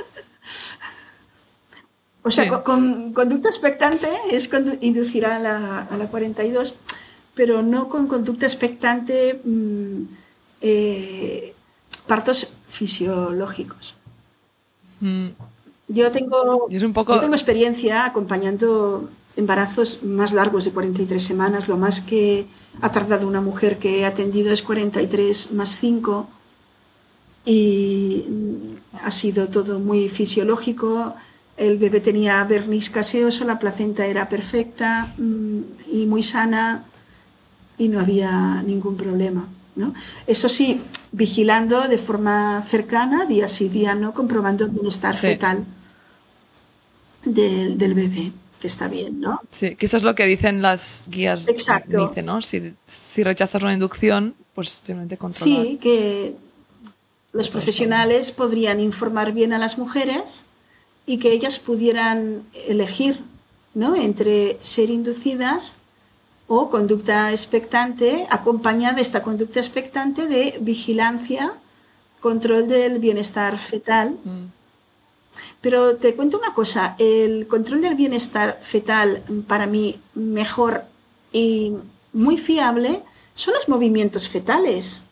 [2.23, 4.49] O sea, con, conducta expectante es
[4.81, 6.75] inducir a la, a la, 42,
[7.33, 10.03] pero no con conducta expectante mm,
[10.61, 11.55] eh,
[12.05, 13.95] partos fisiológicos.
[14.99, 15.29] Mm.
[15.87, 17.15] Yo, tengo, un poco...
[17.15, 21.67] yo tengo experiencia acompañando embarazos más largos de 43 semanas.
[21.67, 22.47] Lo más que
[22.81, 26.27] ha tardado una mujer que he atendido es 43 más 5
[27.45, 28.25] y
[29.03, 31.15] ha sido todo muy fisiológico
[31.61, 35.59] el bebé tenía verniz caseoso, la placenta era perfecta mm,
[35.91, 36.85] y muy sana
[37.77, 39.47] y no había ningún problema.
[39.75, 39.93] ¿no?
[40.25, 45.65] Eso sí, vigilando de forma cercana, día sí, día no, comprobando el bienestar fetal
[47.23, 49.39] del, bebé, que está bien, ¿no?
[49.51, 51.47] Sí, que eso es lo que dicen las guías.
[51.47, 52.09] Exacto.
[52.09, 52.41] Dice, ¿no?
[52.41, 55.63] Si, si, rechazas una inducción, pues simplemente controlar.
[55.63, 56.35] Sí, que
[57.33, 60.45] los profesionales podrían informar bien a las mujeres
[61.05, 63.23] y que ellas pudieran elegir
[63.73, 63.95] ¿no?
[63.95, 65.75] entre ser inducidas
[66.47, 71.53] o conducta expectante, acompañada de esta conducta expectante de vigilancia,
[72.19, 74.17] control del bienestar fetal.
[74.23, 74.47] Mm.
[75.61, 80.83] Pero te cuento una cosa, el control del bienestar fetal para mí mejor
[81.31, 81.73] y
[82.11, 83.01] muy fiable
[83.33, 85.03] son los movimientos fetales.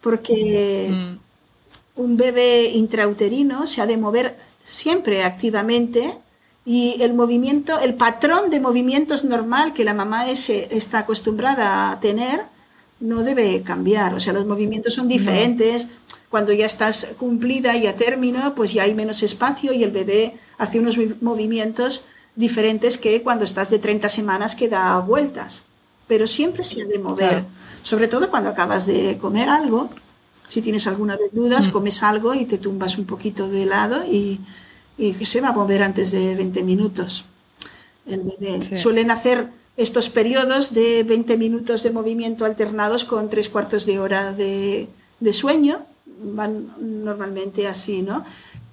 [0.00, 2.00] Porque mm.
[2.00, 6.18] un bebé intrauterino se ha de mover siempre activamente
[6.66, 12.42] y el movimiento, el patrón de movimientos normal que la mamá está acostumbrada a tener
[13.00, 14.14] no debe cambiar.
[14.14, 15.88] O sea, los movimientos son diferentes.
[16.30, 20.36] Cuando ya estás cumplida y a término, pues ya hay menos espacio y el bebé
[20.56, 25.64] hace unos movimientos diferentes que cuando estás de 30 semanas que da vueltas.
[26.08, 27.44] Pero siempre se ha de mover.
[27.82, 29.90] Sobre todo cuando acabas de comer algo,
[30.46, 31.70] si tienes alguna vez dudas, mm.
[31.70, 34.40] comes algo y te tumbas un poquito de lado y,
[35.24, 37.24] se va a mover antes de 20 minutos.
[38.06, 38.76] El bebé.
[38.76, 44.32] Suelen hacer estos periodos de 20 minutos de movimiento alternados con tres cuartos de hora
[44.32, 45.84] de, de sueño.
[46.06, 48.24] Van normalmente así, ¿no?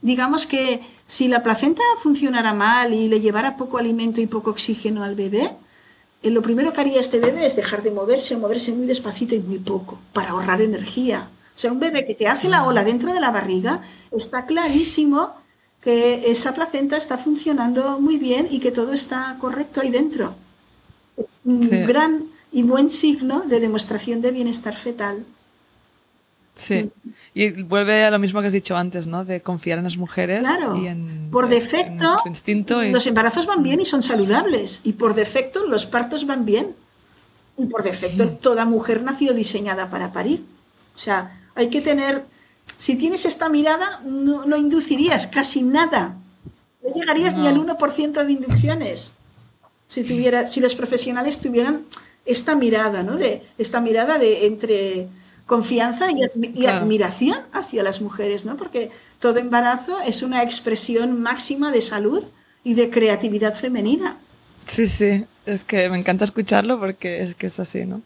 [0.01, 5.03] Digamos que si la placenta funcionara mal y le llevara poco alimento y poco oxígeno
[5.03, 5.55] al bebé,
[6.23, 9.39] eh, lo primero que haría este bebé es dejar de moverse, moverse muy despacito y
[9.39, 11.29] muy poco, para ahorrar energía.
[11.55, 15.33] O sea, un bebé que te hace la ola dentro de la barriga, está clarísimo
[15.81, 20.35] que esa placenta está funcionando muy bien y que todo está correcto ahí dentro.
[21.43, 25.25] Un gran y buen signo de demostración de bienestar fetal.
[26.55, 26.91] Sí,
[27.33, 29.25] y vuelve a lo mismo que has dicho antes, ¿no?
[29.25, 30.41] De confiar en las mujeres.
[30.41, 34.81] Claro, y en, por defecto, instinto los embarazos van bien y son saludables.
[34.83, 36.75] Y por defecto, los partos van bien.
[37.57, 38.37] Y por defecto, mm.
[38.37, 40.43] toda mujer nació diseñada para parir.
[40.93, 42.25] O sea, hay que tener,
[42.77, 46.17] si tienes esta mirada, no, inducirías casi nada.
[46.83, 49.11] No llegarías ni al 1% de inducciones.
[49.87, 51.85] Si, tuviera, si los profesionales tuvieran
[52.25, 53.17] esta mirada, ¿no?
[53.17, 55.09] De, esta mirada de entre
[55.45, 58.55] confianza y, admiración hacia las mujeres, ¿no?
[58.55, 62.23] Porque todo embarazo es una expresión máxima de salud
[62.63, 64.17] y de creatividad femenina.
[64.71, 68.03] Sí, sí, es que me encanta escucharlo porque es que es así, ¿no?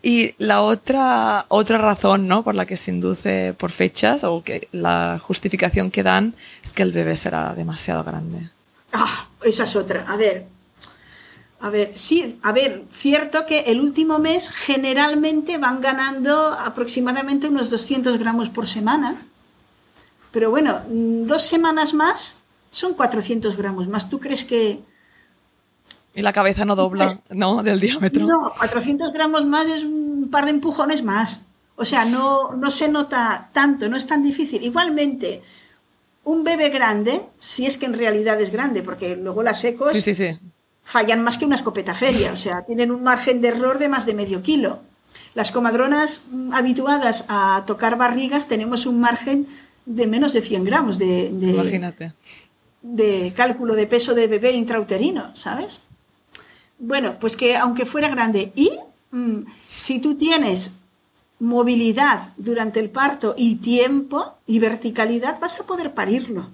[0.00, 2.42] Y la otra, otra razón, ¿no?
[2.42, 6.82] Por la que se induce por fechas o que la justificación que dan es que
[6.82, 8.48] el bebé será demasiado grande.
[8.94, 10.06] Ah, esa es otra.
[10.08, 10.46] A ver,
[11.60, 17.68] a ver, sí, a ver, cierto que el último mes generalmente van ganando aproximadamente unos
[17.68, 19.16] 200 gramos por semana.
[20.32, 22.38] Pero bueno, dos semanas más
[22.70, 24.08] son 400 gramos más.
[24.08, 24.80] ¿Tú crees que,
[26.16, 27.62] y la cabeza no dobla, ¿no?
[27.62, 28.26] Del diámetro.
[28.26, 31.42] No, 400 gramos más es un par de empujones más.
[31.76, 34.62] O sea, no, no se nota tanto, no es tan difícil.
[34.62, 35.42] Igualmente,
[36.24, 40.02] un bebé grande, si es que en realidad es grande, porque luego las ecos
[40.82, 44.06] fallan más que una escopeta feria, o sea, tienen un margen de error de más
[44.06, 44.80] de medio kilo.
[45.34, 49.48] Las comadronas habituadas a tocar barrigas tenemos un margen
[49.84, 52.12] de menos de 100 gramos de, de, Imagínate.
[52.80, 55.82] de cálculo de peso de bebé intrauterino, ¿sabes?
[56.78, 58.70] Bueno, pues que aunque fuera grande y
[59.10, 59.40] mm,
[59.74, 60.76] si tú tienes
[61.38, 66.48] movilidad durante el parto y tiempo y verticalidad, vas a poder parirlo.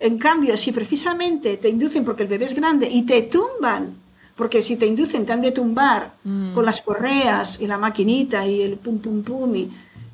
[0.00, 3.96] En cambio, si precisamente te inducen porque el bebé es grande y te tumban,
[4.36, 6.54] porque si te inducen te han de tumbar Mm.
[6.54, 9.70] con las correas y la maquinita y el pum pum pum y,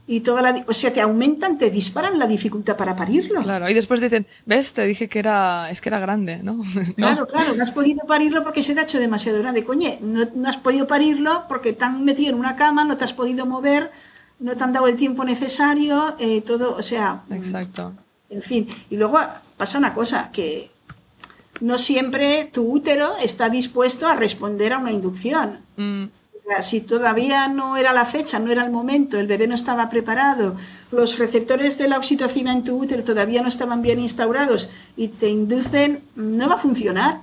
[0.07, 0.64] y toda la...
[0.67, 3.43] O sea, te aumentan, te disparan la dificultad para parirlo.
[3.43, 4.73] Claro, y después dicen, ¿ves?
[4.73, 6.55] Te dije que era, es que era grande, ¿no?
[6.75, 6.95] No.
[6.95, 9.64] Claro, claro, no has podido parirlo porque se te ha hecho demasiado grande.
[9.64, 13.05] Coñe, no, no has podido parirlo porque te han metido en una cama, no te
[13.05, 13.90] has podido mover,
[14.38, 17.95] no te han dado el tiempo necesario, eh, todo, o sea, Exacto.
[18.29, 18.69] en fin.
[18.90, 19.19] Y luego
[19.57, 20.71] pasa una cosa, que
[21.61, 25.61] no siempre tu útero está dispuesto a responder a una inducción.
[25.77, 26.05] Mm,
[26.47, 29.89] sea, si todavía no era la fecha, no era el momento, el bebé no estaba
[29.89, 30.57] preparado,
[30.91, 35.29] los receptores de la oxitocina en tu útero todavía no estaban bien instaurados y te
[35.29, 37.21] inducen, no va a funcionar.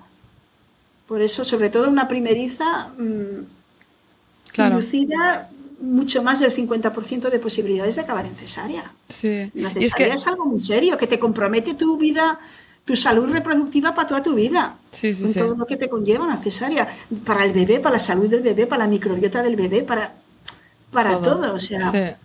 [1.08, 3.46] Por eso, sobre todo una primeriza mm,
[4.54, 4.76] claro.
[4.76, 5.50] inducida,
[5.82, 8.94] mucho más del 50% de posibilidades de acabar en cesárea.
[9.10, 9.52] Sí.
[9.54, 12.40] La Y es cesárea que, es algo muy serio, que te compromete tu vida,
[12.86, 14.78] tu salud reproductiva para toda tu vida.
[14.92, 15.40] Sí, sí, con sí.
[15.40, 16.88] todo lo que te conlleva una cesárea.
[17.26, 20.16] Para el bebé, para la salud del bebé, para la microbiota del bebé, para,
[20.92, 21.54] para todo.
[21.54, 22.16] O sea, Sí.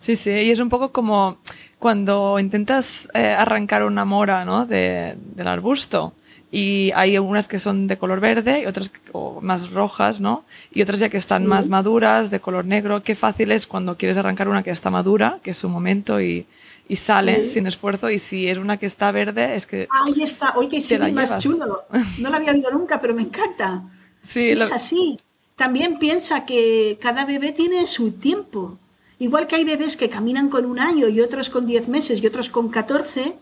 [0.00, 1.38] Sí, sí, y es un poco como
[1.80, 4.64] cuando intentas eh, arrancar una mora ¿no?
[4.64, 6.12] de, del arbusto
[6.50, 10.44] y hay unas que son de color verde y otras que- o más rojas, ¿no?
[10.72, 11.48] Y otras ya que están Sí.
[11.48, 13.02] más maduras, de color negro.
[13.02, 16.46] Qué fácil es cuando quieres arrancar una que está madura, que es su momento y,
[16.88, 17.50] y sale Sí.
[17.52, 18.08] sin esfuerzo.
[18.10, 19.88] Y si es una que está verde, es que...
[20.06, 20.54] ahí está.
[20.56, 21.42] Hoy que la sí, más llevas.
[21.42, 21.84] chulo.
[22.20, 23.82] No lo había oído nunca, pero me encanta.
[24.22, 25.18] Sí, Sí, lo- es así.
[25.54, 28.78] También piensa que cada bebé tiene su tiempo.
[29.18, 32.26] Igual que hay bebés que caminan con un año y otros con 10 meses y
[32.28, 33.34] otros con 14,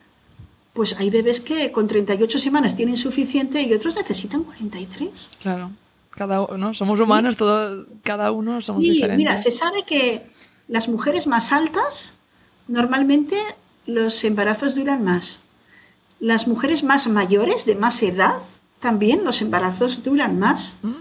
[0.76, 5.30] pues hay bebés que con 38 semanas tienen suficiente y otros necesitan 43.
[5.40, 5.72] Claro.
[6.10, 9.18] Cada uno, somos humanos, todos, cada uno somos Sí, diferentes.
[9.18, 10.26] mira, se sabe que
[10.68, 12.14] las mujeres más altas
[12.68, 13.36] normalmente
[13.86, 15.42] los embarazos duran más.
[16.20, 18.38] Las mujeres más mayores, de más edad,
[18.80, 20.78] también los embarazos duran más.
[20.82, 20.94] ¿Mm?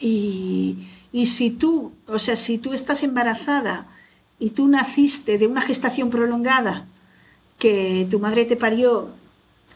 [0.00, 3.88] Y, y si tú, o sea, si tú estás embarazada
[4.38, 6.86] y tú naciste de una gestación prolongada,
[7.58, 9.08] que tu madre te parió,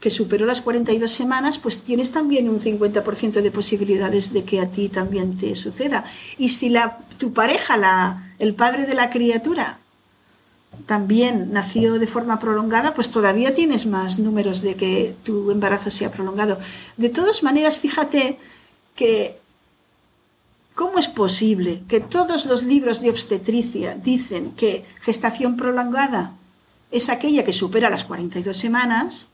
[0.00, 4.70] que superó las 42 semanas, pues tienes también un 50% de posibilidades de que a
[4.70, 6.04] ti también te suceda.
[6.38, 9.78] Y si la, tu pareja, la, el padre de la criatura,
[10.86, 16.10] también nació de forma prolongada, pues todavía tienes más números de que tu embarazo sea
[16.10, 16.58] prolongado.
[16.96, 18.38] De todas maneras, fíjate
[18.96, 19.42] que
[20.74, 26.34] ¿Cómo es posible que todos los libros de obstetricia dicen que gestación prolongada
[26.92, 29.26] es aquella que supera las 42 semanas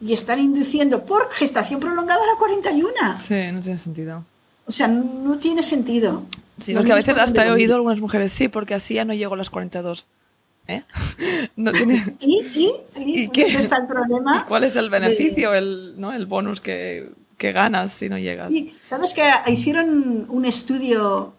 [0.00, 2.92] y están induciendo por gestación prolongada a la 41?
[3.18, 4.24] Sí, no tiene sentido.
[4.66, 6.24] O sea, no tiene sentido.
[6.60, 7.74] Sí, No porque a veces hasta he oído mires.
[7.76, 10.04] algunas mujeres, sí, porque así ya no llego a las 42.
[10.68, 10.82] ¿Eh?
[11.56, 12.16] No tiene...
[12.20, 13.46] ¿Y, y, y, ¿Y qué?
[13.46, 14.44] está el problema?
[14.48, 16.12] ¿Cuál es el beneficio, el, ¿no?
[16.12, 18.48] el bonus que, que ganas si no llegas?
[18.50, 21.32] Sí, ¿Sabes que hicieron un estudio,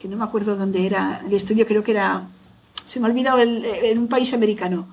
[0.00, 2.26] que no me acuerdo dónde era, el estudio creo que era,
[2.84, 4.88] se me ha olvidado, el- en un país americano,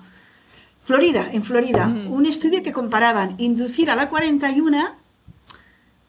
[0.84, 2.12] Florida, en Florida, Mm.
[2.12, 4.94] un estudio que comparaban inducir a la 41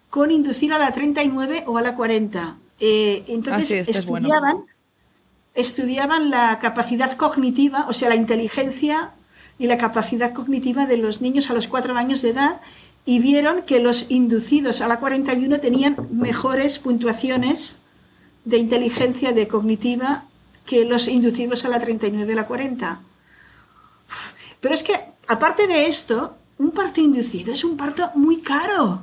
[0.09, 2.57] con inducir a la 39 o a la 40.
[2.79, 4.27] Eh, entonces Ah, sí, este es bueno.
[4.27, 4.65] estudiaban,
[5.55, 9.11] estudiaban la capacidad cognitiva, o sea, la inteligencia
[9.59, 12.61] y la capacidad cognitiva de los niños a los cuatro años de edad
[13.05, 17.77] y vieron que los inducidos a la 41 tenían mejores puntuaciones
[18.45, 20.25] de inteligencia de cognitiva
[20.65, 23.01] que los inducidos a la 39 y la 40.
[24.61, 24.93] Pero es que,
[25.27, 29.01] aparte de esto, un parto inducido es un parto muy caro.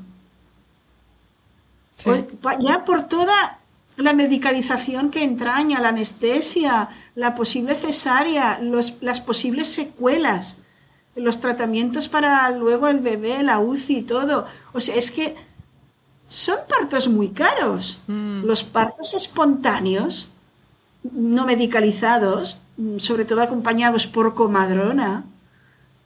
[1.99, 2.05] Sí.
[2.05, 3.59] Pues, ya por toda
[3.96, 10.57] la medicalización que entraña, la anestesia, la posible cesárea, los- las posibles secuelas,
[11.14, 14.46] los tratamientos para luego el bebé, la UCI y todo.
[14.73, 15.37] O sea, es que
[16.29, 18.01] son partos muy caros.
[18.07, 18.44] Mm.
[18.44, 20.29] Los partos espontáneos,
[21.02, 25.24] no medicalizados, mm, sobre todo acompañados por comadrona,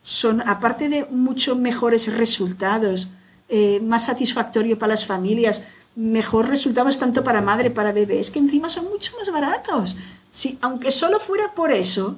[0.03, 3.09] son, aparte de mucho mejores resultados,
[3.49, 5.65] eh, más satisfactorio para las familias,
[5.97, 9.97] mejor resultados tanto para madre, para bebé, es que encima son mucho más baratos.
[10.33, 12.17] Sí, aunque solo fuera por eso,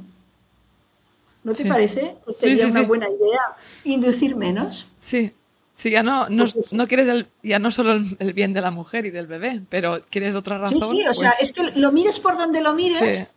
[1.45, 1.69] ¿no te Sí.
[1.69, 2.17] parece?
[2.25, 3.41] Pues sería sí, una buena idea
[3.85, 4.91] inducir menos.
[5.01, 5.33] Sí,
[5.77, 8.71] sí, ya no, no, Pues no quieres el, ya no solo el, bien de la
[8.71, 10.81] mujer y del bebé, pero quieres otra razón.
[10.81, 13.29] Sí, sí, o sea, pues, es que lo mires por donde lo mires,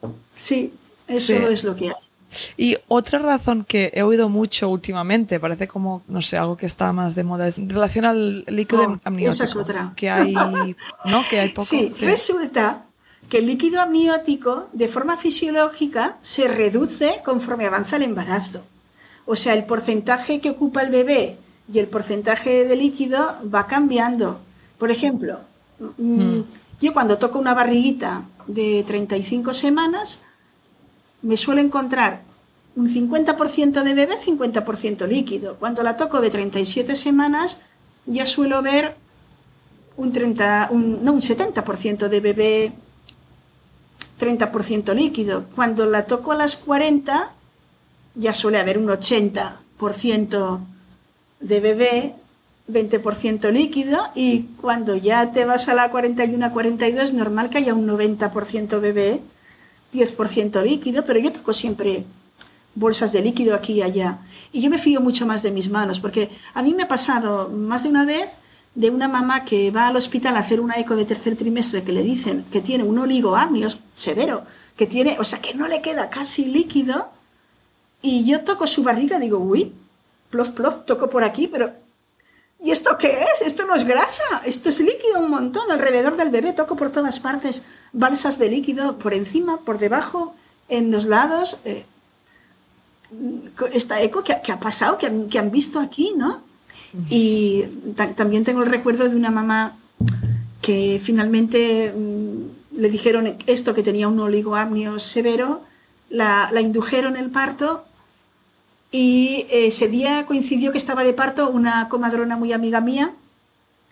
[0.00, 0.08] sí.
[0.36, 0.74] sí,
[1.06, 1.42] eso Sí.
[1.50, 1.94] es lo que hay.
[2.58, 6.92] Y otra razón que he oído mucho últimamente, parece como, no sé, algo que está
[6.92, 9.30] más de moda, es en relación al líquido Oh, amniótico.
[9.32, 9.94] esa es otra.
[9.96, 10.34] Que hay,
[11.06, 11.24] ¿no?
[11.30, 11.64] Que hay poco.
[11.66, 12.04] Sí, sí.
[12.04, 12.84] resulta
[13.30, 18.62] que el líquido amniótico, de forma fisiológica, se reduce conforme avanza el embarazo.
[19.30, 21.36] O sea, el porcentaje que ocupa el bebé
[21.70, 24.40] y el porcentaje de líquido va cambiando.
[24.78, 25.40] Por ejemplo,
[25.78, 26.44] mm, hmm.
[26.80, 30.22] yo cuando toco una barriguita de 35 semanas,
[31.20, 32.22] me suelo encontrar
[32.74, 35.56] un 50% de bebé, 50% líquido.
[35.56, 37.60] Cuando la toco de 37 semanas,
[38.06, 38.96] ya suelo ver
[39.98, 42.72] un 30, no, un 70% de bebé,
[44.18, 45.44] 30% líquido.
[45.54, 47.34] Cuando la toco a las 40,
[48.18, 50.60] ya suele haber un 80%
[51.40, 52.14] de bebé,
[52.70, 57.74] 20% líquido y cuando ya te vas a la 41 42 es normal que haya
[57.74, 59.22] un 90% bebé,
[59.94, 62.04] 10% líquido, pero yo toco siempre
[62.74, 64.18] bolsas de líquido aquí y allá.
[64.52, 67.48] Y yo me fío mucho más de mis manos, porque a mí me ha pasado
[67.48, 68.36] más de una vez
[68.74, 71.92] de una mamá que va al hospital a hacer una eco de tercer trimestre que
[71.92, 74.44] le dicen que tiene un oligoamnios severo,
[74.76, 77.10] que tiene, o sea, que no le queda casi líquido,
[78.02, 79.72] y yo toco su barriga, digo, uy,
[80.30, 81.72] plof, plof, toco por aquí, pero
[82.62, 83.42] ¿y esto qué es?
[83.46, 87.18] Esto no es grasa, esto es líquido un montón, alrededor del bebé toco por todas
[87.20, 90.34] partes, balsas de líquido por encima, por debajo,
[90.68, 91.60] en los lados.
[91.64, 91.86] Eh,
[93.72, 96.42] esta eco que, ha pasado, que han, visto aquí, ¿no?
[97.08, 97.64] Y
[98.16, 99.78] también tengo el recuerdo de una mamá
[100.60, 105.62] que finalmente mm, le dijeron esto, que tenía un oligoamnio severo,
[106.10, 107.87] la, la indujeron el parto
[108.90, 113.14] y ese día coincidió que estaba de parto una comadrona muy amiga mía,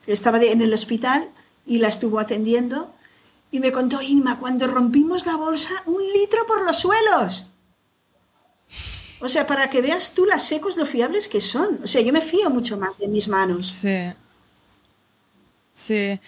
[0.05, 1.29] que estaba en el hospital
[1.67, 2.95] y la estuvo atendiendo.
[3.51, 7.51] Y me contó Inma, cuando rompimos la bolsa, un litro por los suelos.
[9.21, 11.81] O sea, para que veas tú las secos lo fiables que son.
[11.83, 13.79] O sea, yo me fío mucho más de mis manos.
[13.81, 14.13] Sí.
[15.87, 16.19] Sí,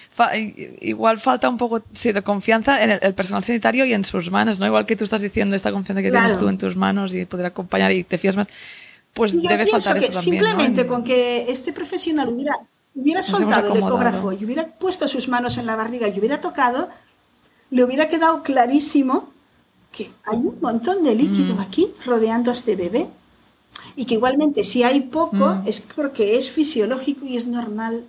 [0.82, 4.66] igual falta un poco de confianza en el, personal sanitario y en sus manos, ¿no?
[4.66, 7.46] Igual que tú estás diciendo esta confianza que tienes tú en tus manos y poder
[7.46, 8.46] acompañar y te fías más,
[9.12, 12.54] pues debe faltar que Simplemente con que este profesional hubiera,
[12.94, 16.88] hubiera soltado el ecógrafo y hubiera puesto sus manos en la barriga y hubiera tocado,
[17.70, 19.32] le hubiera quedado clarísimo
[19.90, 21.60] que hay un montón de líquido mm.
[21.60, 23.08] aquí rodeando a este bebé
[23.96, 25.66] y que igualmente si hay poco mm.
[25.66, 28.04] es porque es fisiológico y es normal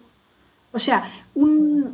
[0.72, 1.92] o sea, una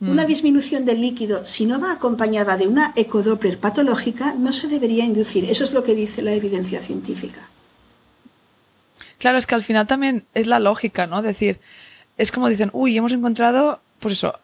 [0.00, 0.26] mm.
[0.26, 5.44] disminución del líquido, si no va acompañada de una ecodoppler patológica, no se debería inducir.
[5.44, 7.48] Eso es lo que dice la evidencia científica.
[9.18, 11.22] Claro, es que al final también es la lógica, ¿no?
[11.22, 11.60] Decir,
[12.16, 14.38] es como dicen, uy, hemos encontrado, pues eso,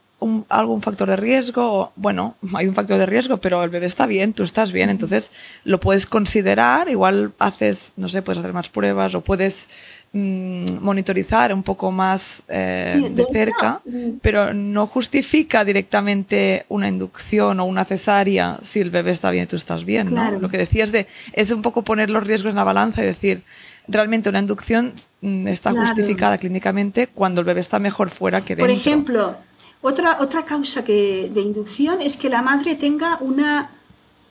[0.48, 4.06] algún factor de riesgo, o, bueno, hay un factor de riesgo, pero el bebé está
[4.06, 5.30] bien, tú estás bien, entonces
[5.64, 9.68] lo puedes considerar, igual haces, no sé, puedes hacer más pruebas o puedes
[10.12, 14.18] mm, monitorizar un poco más eh, de, cerca, mm.
[14.20, 19.46] pero no justifica directamente una inducción o una cesárea si el bebé está bien y
[19.46, 20.32] tú estás bien, ¿no?
[20.32, 23.44] Lo que decías de, es un poco poner los riesgos en la balanza y decir,
[23.86, 28.66] realmente una inducción mm, está justificada clínicamente cuando el bebé está mejor fuera que dentro.
[28.66, 29.36] Por ejemplo,
[29.82, 33.70] otra, otra causa que, de inducción es que la madre tenga una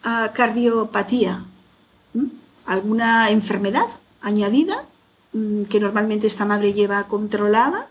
[0.03, 1.45] ah, cardiopatía,
[2.65, 3.87] alguna enfermedad
[4.21, 4.85] añadida
[5.31, 7.89] mm, que normalmente esta madre lleva controlada,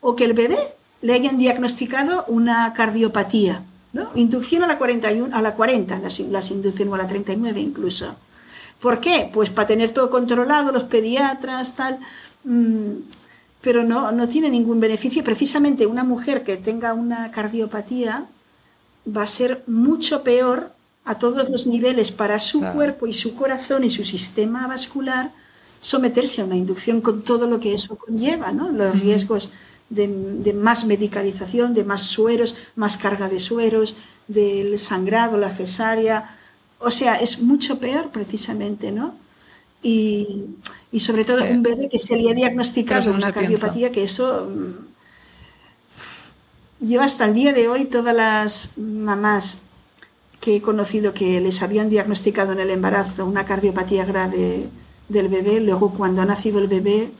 [0.00, 0.58] o que el bebé
[1.02, 3.64] le hayan diagnosticado una cardiopatía.
[3.92, 4.10] ¿no?
[4.14, 8.16] Inducción a la, 41, a la 40, las, inducen a la 39 incluso.
[8.80, 9.30] ¿Por qué?
[9.32, 11.98] Pues para tener todo controlado, los pediatras, tal.
[12.44, 12.92] Mm,
[13.66, 15.24] pero no, no tiene ningún beneficio.
[15.24, 18.28] Precisamente una mujer que tenga una cardiopatía
[19.04, 20.70] va a ser mucho peor
[21.04, 25.32] a todos los niveles para su cuerpo y su corazón y su sistema vascular
[25.80, 28.70] someterse a una inducción con todo lo que eso conlleva, ¿no?
[28.70, 29.50] los riesgos
[29.90, 33.96] de, de, más medicalización, de más sueros, más carga de sueros,
[34.28, 36.38] del sangrado, la cesárea.
[36.78, 39.25] O sea, es mucho peor precisamente, ¿no?
[39.88, 40.56] Y,
[40.90, 44.72] y sobre todo un bebé que se le ha diagnosticado una cardiopatía, que eso mm,
[46.84, 49.60] lleva hasta el día de hoy todas las mamás
[50.40, 54.68] que he conocido que les habían diagnosticado en el embarazo una cardiopatía grave
[55.08, 57.12] del bebé, luego cuando ha nacido el bebé,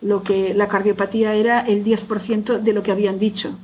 [0.00, 3.58] lo que la cardiopatía era el 10% de lo que habían dicho.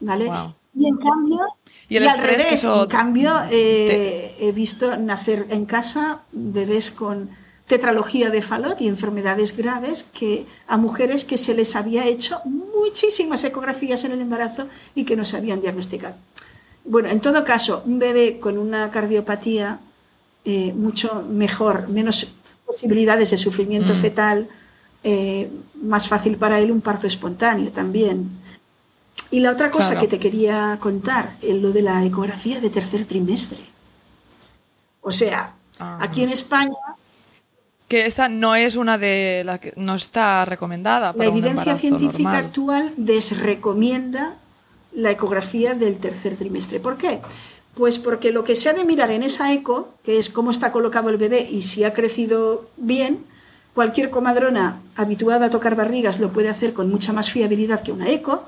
[0.00, 0.30] ¿Vale?
[0.74, 1.40] Y en cambio,
[1.88, 7.30] y, al revés, en cambio, eh, he visto nacer en casa bebés con
[7.66, 13.44] tetralogía de Fallot y enfermedades graves que a mujeres que se les había hecho muchísimas
[13.44, 16.16] ecografías en el embarazo y que no se habían diagnosticado.
[16.84, 19.80] Bueno, en todo caso, un bebé con una cardiopatía
[20.44, 23.96] eh, mucho mejor, menos posibilidades de sufrimiento mm.
[23.96, 24.48] fetal,
[25.04, 25.50] eh,
[25.82, 28.30] más fácil para él un parto espontáneo también.
[29.30, 33.04] Y la otra cosa que te quería contar es lo de la ecografía de tercer
[33.04, 33.58] trimestre.
[35.02, 35.98] O sea, ah.
[36.00, 36.76] aquí en España
[37.88, 41.14] que esta no es una de las que no está recomendada.
[41.16, 44.36] la evidencia científica actual desrecomienda
[44.92, 46.80] la ecografía del tercer trimestre.
[46.80, 47.20] ¿Por qué?
[47.74, 50.70] Pues porque lo que se ha de mirar en esa eco, que es cómo está
[50.70, 53.24] colocado el bebé y si ha crecido bien,
[53.74, 58.08] cualquier comadrona habituada a tocar barrigas lo puede hacer con mucha más fiabilidad que una
[58.10, 58.44] eco.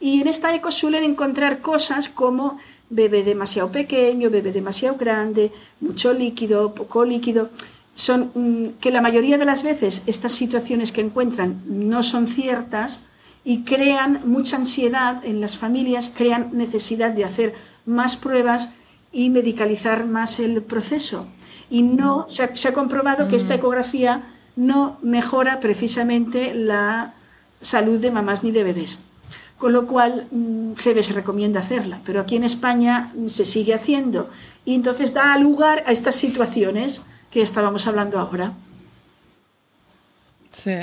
[0.00, 2.58] Y en esta eco suelen encontrar cosas como
[2.90, 7.50] bebé demasiado pequeño, bebé demasiado grande, mucho líquido, poco líquido
[7.98, 13.02] son mm, que la mayoría de las veces estas situaciones que encuentran no son ciertas
[13.44, 17.54] y crean mucha ansiedad en las familias, crean necesidad de hacer
[17.86, 18.74] más pruebas
[19.10, 21.26] y medicalizar más el proceso.
[21.70, 23.58] Y no se ha, comprobado que esta mm.
[23.58, 27.14] ecografía no mejora precisamente la
[27.60, 29.00] salud de mamás ni de bebés.
[29.58, 34.30] Con lo cual mm, se, se recomienda hacerla, pero aquí en España se sigue haciendo
[34.64, 38.52] y entonces da lugar a estas situaciones que estábamos hablando ahora.
[40.52, 40.76] Sí,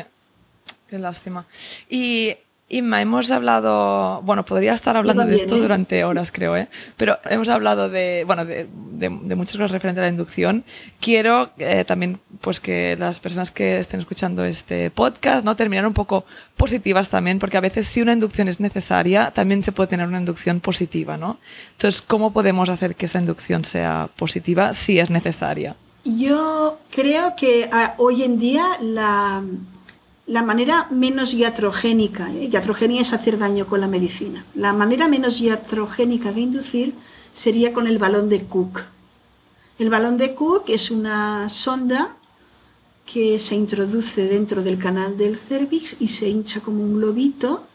[0.87, 1.45] qué lástima.
[1.89, 2.35] Y
[2.67, 5.59] Inma, hemos hablado, bueno, podría estar hablando de esto ¿eh?
[5.59, 6.67] durante horas, creo, ¿eh?
[6.97, 8.67] pero hemos hablado de, bueno, de,
[9.35, 10.63] muchas cosas referentes a la inducción.
[10.99, 15.55] Quiero eh, también, pues, que las personas que estén escuchando este podcast, ¿no?
[15.55, 16.25] Terminar un poco
[16.57, 20.19] positivas también, porque a veces si una inducción es necesaria, también se puede tener una
[20.19, 21.37] inducción positiva, ¿no?
[21.73, 25.75] Entonces, ¿cómo podemos hacer que esa inducción sea positiva si es necesaria?
[26.03, 29.43] Yo creo que ah, hoy en día la,
[30.43, 32.49] manera menos iatrogénica, ¿eh?
[32.51, 36.95] iatrogenia es hacer daño con la medicina, la manera menos iatrogénica de inducir
[37.31, 38.83] sería con el balón de Cook.
[39.77, 42.15] El balón de Cook es una sonda
[43.05, 47.67] que se introduce dentro del canal del cervix y se hincha como un globito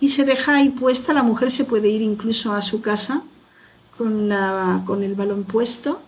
[0.00, 3.22] y se deja ahí puesta, la mujer se puede ir incluso a su casa
[3.96, 6.00] con, la, con el balón puesto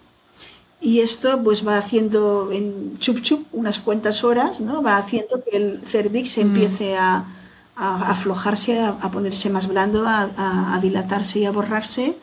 [0.81, 4.83] y esto pues va haciendo en chup chup unas cuantas horas, ¿no?
[4.83, 6.49] Va haciendo que el cervix se mm.
[6.49, 7.27] empiece a,
[7.77, 12.17] aflojarse, a, ponerse más blando, a, dilatarse y a borrarse.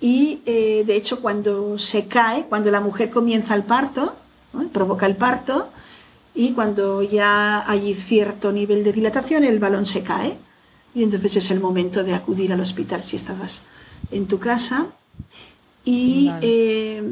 [0.00, 4.14] Y eh, de hecho cuando se cae, cuando la mujer comienza el parto,
[4.72, 5.70] provoca el parto,
[6.34, 10.36] y cuando ya hay cierto nivel de dilatación, el balón se cae.
[10.94, 13.62] Y entonces es el momento de acudir al hospital si estabas
[14.10, 14.88] en tu casa.
[15.84, 17.02] Y eh,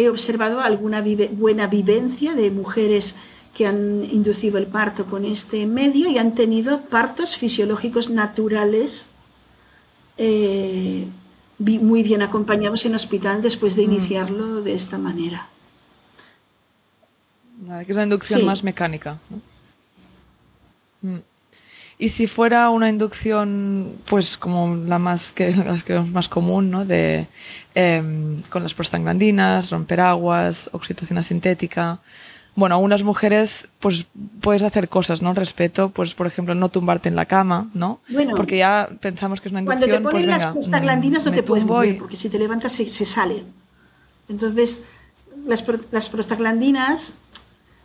[0.00, 3.16] he observado alguna buena vivencia de mujeres
[3.54, 9.06] que han inducido el parto con este medio y han tenido partos fisiológicos naturales
[10.16, 11.06] eh,
[11.58, 13.90] muy bien acompañados en hospital después de mm.
[13.92, 15.48] iniciarlo de esta manera.
[17.66, 19.18] que es una inducción más mecánica.
[21.02, 21.18] Mm.
[22.02, 26.86] Y si fuera una inducción, pues como la más que, las que más común, ¿no?
[26.86, 27.28] De,
[27.74, 32.00] em, con las prostaglandinas, romper aguas, oxitocina sintética.
[32.56, 34.06] Bueno, algunas mujeres, pues
[34.40, 35.34] puedes hacer cosas, ¿no?
[35.34, 38.00] Respeto, pues por ejemplo, no tumbarte en la cama, ¿no?
[38.08, 39.90] Bueno, porque ya pensamos que es una inducción.
[39.90, 42.88] Cuando te ponen pues, las prostaglandinas no te puedes mover, porque si te levantas se,
[42.88, 43.44] se salen.
[44.26, 44.84] Entonces,
[45.44, 47.14] las, las prostaglandinas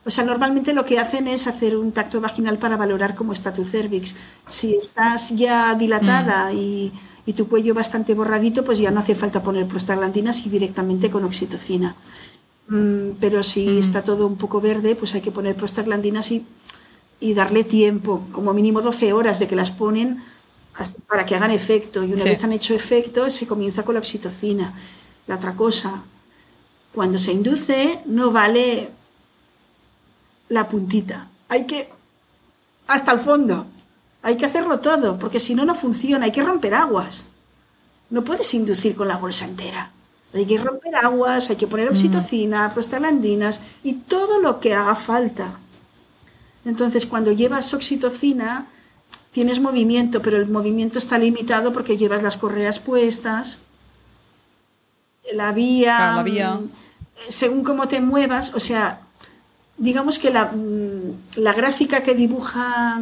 [0.08, 3.52] o sea, normalmente lo que hacen es hacer un tacto vaginal para valorar cómo está
[3.52, 4.16] tu cervix.
[4.46, 6.58] Si estás ya dilatada mm.
[6.58, 11.24] y, tu cuello bastante borradito, pues ya no hace falta poner prostaglandinas y directamente con
[11.24, 11.96] oxitocina.
[12.68, 13.78] Mm, pero si mm.
[13.80, 16.46] está todo un poco verde, pues hay que poner prostaglandinas y,
[17.20, 20.22] y, darle tiempo, como mínimo 12 horas de que las ponen
[21.08, 22.04] para que hagan efecto.
[22.04, 24.76] Y una vez han hecho efecto, se comienza con la oxitocina.
[25.26, 26.04] La otra cosa,
[26.94, 28.92] cuando se induce, no vale
[30.56, 31.30] la puntita.
[31.50, 31.90] Hay que...
[32.88, 33.68] hasta el fondo.
[34.24, 36.26] Hay que hacerlo todo, porque si no, no funciona.
[36.26, 37.26] Hay que romper aguas.
[38.10, 39.92] No puedes inducir con la bolsa entera.
[40.34, 45.60] Hay que romper aguas, hay que poner oxitocina, prostaglandinas y todo lo que haga falta.
[46.66, 48.68] Entonces, cuando llevas oxitocina,
[49.32, 53.60] tienes movimiento, pero el movimiento está limitado porque llevas las correas puestas,
[55.34, 56.54] la vía, la vía.
[56.56, 56.72] Mm,
[57.30, 59.05] según cómo te muevas, o sea,
[59.78, 63.02] digamos que mm, la, gráfica que dibuja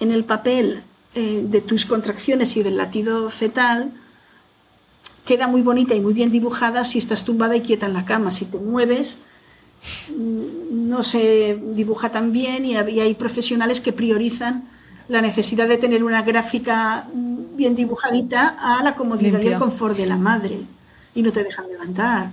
[0.00, 0.82] en el papel
[1.14, 3.92] eh, de tus contracciones y del latido fetal
[5.24, 8.30] queda muy bonita y muy bien dibujada si estás tumbada y quieta en la cama.
[8.30, 9.18] Si te mueves,
[10.08, 14.68] mm, no se dibuja tan bien y hay profesionales que priorizan
[15.10, 19.96] la necesidad de tener una gráfica mm, bien dibujadita a la comodidad y el confort
[19.96, 20.60] de la madre
[21.14, 22.30] y no te dejan levantar.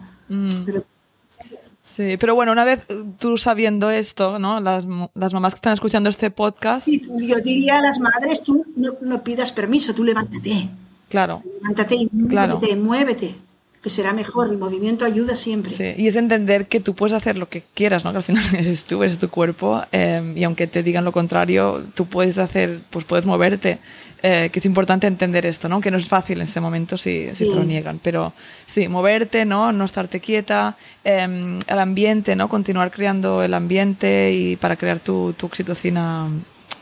[1.98, 2.82] Sí, pero bueno, una vez
[3.18, 4.60] tú sabiendo esto, ¿no?
[4.60, 4.86] Las,
[5.16, 6.86] las mamás que están escuchando este podcast.
[6.86, 8.64] Sí, yo diría a las madres, tú
[9.02, 10.70] no, pidas permiso, tú levántate.
[11.10, 11.42] Claro.
[11.60, 13.36] Levántate y muévete, muévete
[13.82, 14.52] que será mejor.
[14.52, 15.72] El movimiento ayuda siempre.
[15.72, 18.12] Sí, y es entender que tú puedes hacer lo que quieras, ¿no?
[18.12, 21.84] Que al final eres tú, eres tu cuerpo, eh, y aunque te digan lo contrario,
[21.96, 23.80] tú puedes hacer, pues puedes moverte.
[24.24, 25.80] Eh, que es importante entender esto, ¿no?
[25.80, 28.34] Que no es fácil en ese momento si, si te lo niegan, pero
[28.66, 29.72] sí, moverte, ¿no?
[29.72, 32.50] No estarte quieta, eh, el ambiente, ¿no?
[32.50, 36.30] Continuar creando el ambiente y para crear tu, tu oxitocina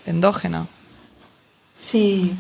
[0.06, 0.68] endógena.
[1.76, 2.34] Sí.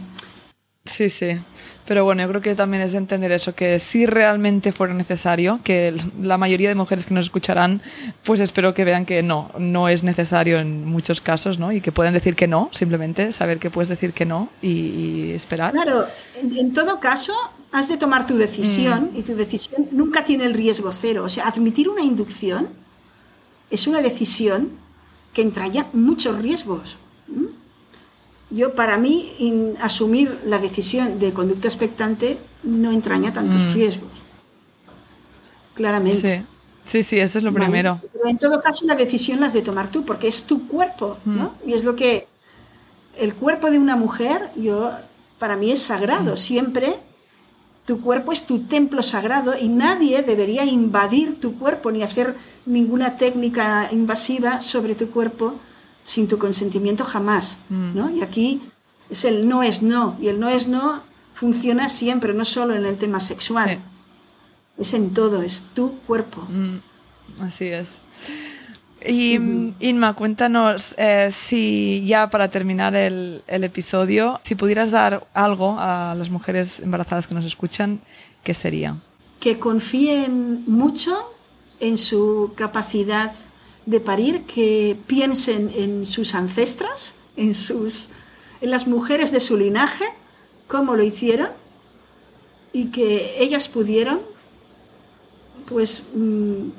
[0.85, 1.39] Sí, sí.
[1.87, 5.95] Pero bueno, yo creo que también es entender eso, que si realmente fuera necesario, que
[6.21, 7.81] la mayoría de mujeres que nos escucharán,
[8.23, 11.71] pues espero que vean que no, no es necesario en muchos casos, ¿no?
[11.71, 15.73] Y que pueden decir que no, simplemente saber que puedes decir que no y, esperar.
[15.73, 16.05] Claro,
[16.39, 17.33] en, todo caso,
[17.71, 19.17] has de tomar tu decisión mm.
[19.17, 21.23] y tu decisión nunca tiene el riesgo cero.
[21.23, 22.69] O sea, admitir una inducción
[23.69, 24.71] es una decisión
[25.33, 26.97] que entraña muchos riesgos
[28.55, 33.73] yo para mí asumir la decisión de conducta expectante no entraña tantos mm.
[33.73, 34.11] riesgos.
[35.73, 36.45] Claramente.
[36.85, 37.99] Sí, sí, eso es lo primero.
[38.13, 41.17] Pero en todo caso la decisión la has de tomar tú porque es tu cuerpo,
[41.25, 41.55] ¿no?
[41.65, 41.69] Mm.
[41.69, 42.27] Y es lo que
[43.17, 44.91] el cuerpo de una mujer, yo
[45.37, 46.37] para mí es sagrado, mm.
[46.37, 46.99] siempre
[47.85, 52.35] tu cuerpo es tu templo sagrado y nadie debería invadir tu cuerpo ni hacer
[52.65, 55.55] ninguna técnica invasiva sobre tu cuerpo
[56.05, 57.95] sin tu consentimiento jamás, mm.
[57.95, 58.09] ¿no?
[58.09, 58.61] Y aquí
[59.09, 61.03] es el no es no, y el no es no
[61.33, 63.79] funciona siempre, no solo en el tema sexual,
[64.77, 66.41] es en todo, es tu cuerpo.
[66.47, 66.77] Mm,
[67.41, 67.97] así es.
[69.05, 69.33] Y
[69.79, 76.15] Inma, cuéntanos eh, si ya para terminar el, el, episodio, si pudieras dar algo a
[76.17, 77.99] las mujeres embarazadas que nos escuchan,
[78.43, 78.97] ¿qué sería?
[79.39, 81.31] Que confíen mucho
[81.79, 83.31] en su capacidad
[83.85, 88.09] de parir que piensen en sus ancestras, en, sus,
[88.61, 90.05] en las mujeres de su linaje,
[90.67, 91.49] cómo lo hicieron
[92.73, 94.21] y que ellas pudieron,
[95.65, 96.69] pues, mm,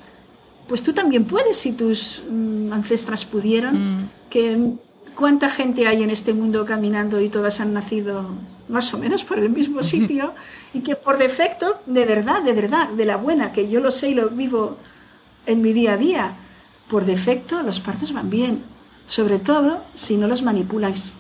[0.69, 4.11] pues tú también puedes si tus mm, ancestras pudieron, mm.
[4.29, 4.73] que
[5.15, 8.35] cuánta gente hay en este mundo caminando y todas han nacido
[8.69, 10.35] más o menos por el mismo sitio
[10.75, 14.11] y que por defecto, de verdad, de verdad, de la buena, que yo lo sé
[14.11, 14.77] y lo vivo
[15.47, 16.37] en mi día a día,
[16.89, 18.65] por defecto los partos van bien,
[19.07, 21.15] sobre todo si no los manipulas.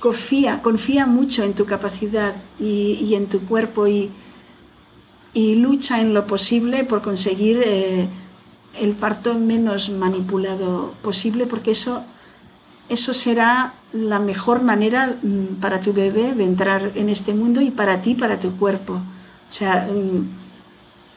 [0.00, 4.10] Confía, confía mucho en tu capacidad y, en tu cuerpo y,
[5.34, 8.08] lucha en lo posible por conseguir eh,
[8.80, 12.04] el parto menos manipulado posible, porque eso,
[12.88, 17.70] eso será la mejor manera mm, para tu bebé de entrar en este mundo y
[17.70, 18.94] para ti, para tu cuerpo.
[18.94, 20.28] O sea, mm,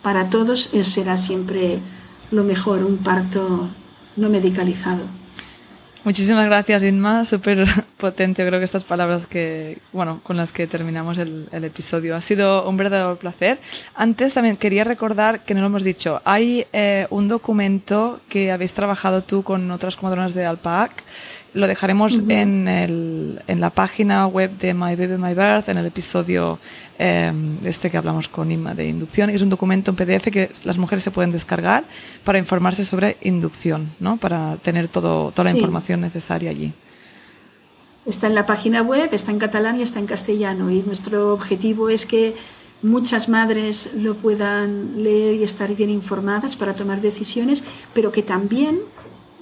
[0.04, 1.80] para todos será siempre
[2.30, 3.70] lo mejor, un parto
[4.16, 5.05] no medicalizado.
[6.05, 7.26] Muchísimas gracias, Inma.
[7.26, 7.66] Súper
[7.97, 12.16] potente, creo que estas palabras que, bueno, con las que terminamos el, episodio.
[12.16, 13.59] Ha sido un verdadero placer.
[13.95, 16.22] Antes también quería recordar que no lo hemos dicho.
[16.24, 20.91] Hay eh, un documento que habéis trabajado tú con otras comadronas de Alpac
[21.56, 25.86] lo dejaremos en, el, en, la página web de My Baby My Birth, en el
[25.86, 26.60] episodio
[26.99, 27.32] eh,
[27.64, 29.30] este que hablamos con Inma de inducción.
[29.30, 31.86] Es un documento en PDF que las mujeres se pueden descargar
[32.26, 34.18] para informarse sobre inducción, ¿no?
[34.18, 36.74] para tener todo, toda la información necesaria allí.
[38.06, 40.70] Está en la página web, está en catalán y está en castellano.
[40.70, 42.36] Y nuestro objetivo es que
[42.82, 48.82] muchas madres lo puedan leer y estar bien informadas para tomar decisiones, pero que también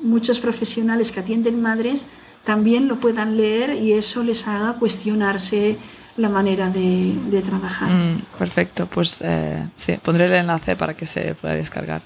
[0.04, 2.08] muchos profesionales que atienden madres
[2.44, 5.78] también lo puedan leer y eso les haga cuestionarse
[6.18, 7.90] la manera de, trabajar.
[7.90, 12.04] Mm, perfecto, pues eh, sí, pondré el enlace para que se pueda descargar.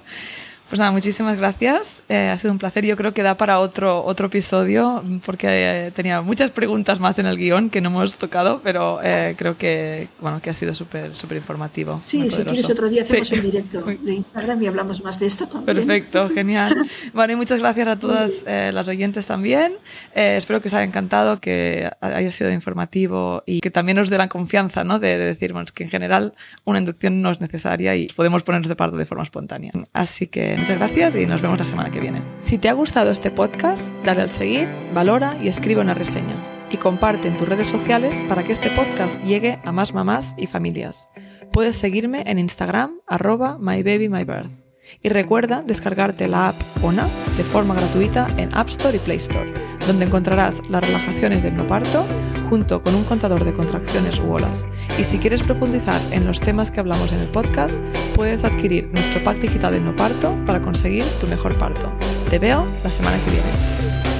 [0.69, 2.03] Pues nada, muchísimas gracias.
[2.09, 2.85] Eh, ha sido un placer.
[2.85, 7.25] Yo creo que da para otro, otro episodio porque eh, tenía muchas preguntas más en
[7.25, 11.15] el guion que no hemos tocado, pero eh, creo que, bueno, que ha sido súper
[11.15, 12.01] súper informativo.
[12.03, 15.47] Sí, si quieres otro día hacemos un directo de Instagram y hablamos más de esto
[15.47, 15.77] también.
[15.77, 16.75] Perfecto, genial.
[17.13, 19.73] Bueno, y muchas gracias a todas las oyentes también.
[20.13, 24.27] espero que os haya encantado, que haya sido informativo y que también os dé la
[24.27, 24.99] confianza ¿no?
[24.99, 26.33] de, de decir que en general
[26.65, 29.71] una inducción no es necesaria y podemos ponernos de parte de forma espontánea.
[29.93, 32.21] Así que muchas gracias y nos vemos la semana que viene.
[32.43, 36.35] Si te ha gustado este podcast, dale al seguir, valora y escribe una reseña.
[36.69, 40.47] Y comparte en tus redes sociales para que este podcast llegue a más mamás y
[40.47, 41.07] familias.
[41.53, 44.66] Puedes seguirme en Instagram, arroba mybabymybirth.
[45.01, 47.07] Y recuerda descargarte la app ONA
[47.37, 49.53] de forma gratuita en App Store y Play Store,
[49.85, 52.05] donde encontrarás las relajaciones de hipnoparto
[52.49, 54.65] junto con un contador de contracciones u olas.
[54.97, 57.79] Y si quieres profundizar en los temas que hablamos en el podcast,
[58.15, 61.91] puedes adquirir nuestro pack digital de no parto para conseguir tu mejor parto.
[62.29, 64.16] Te veo la semana que viene.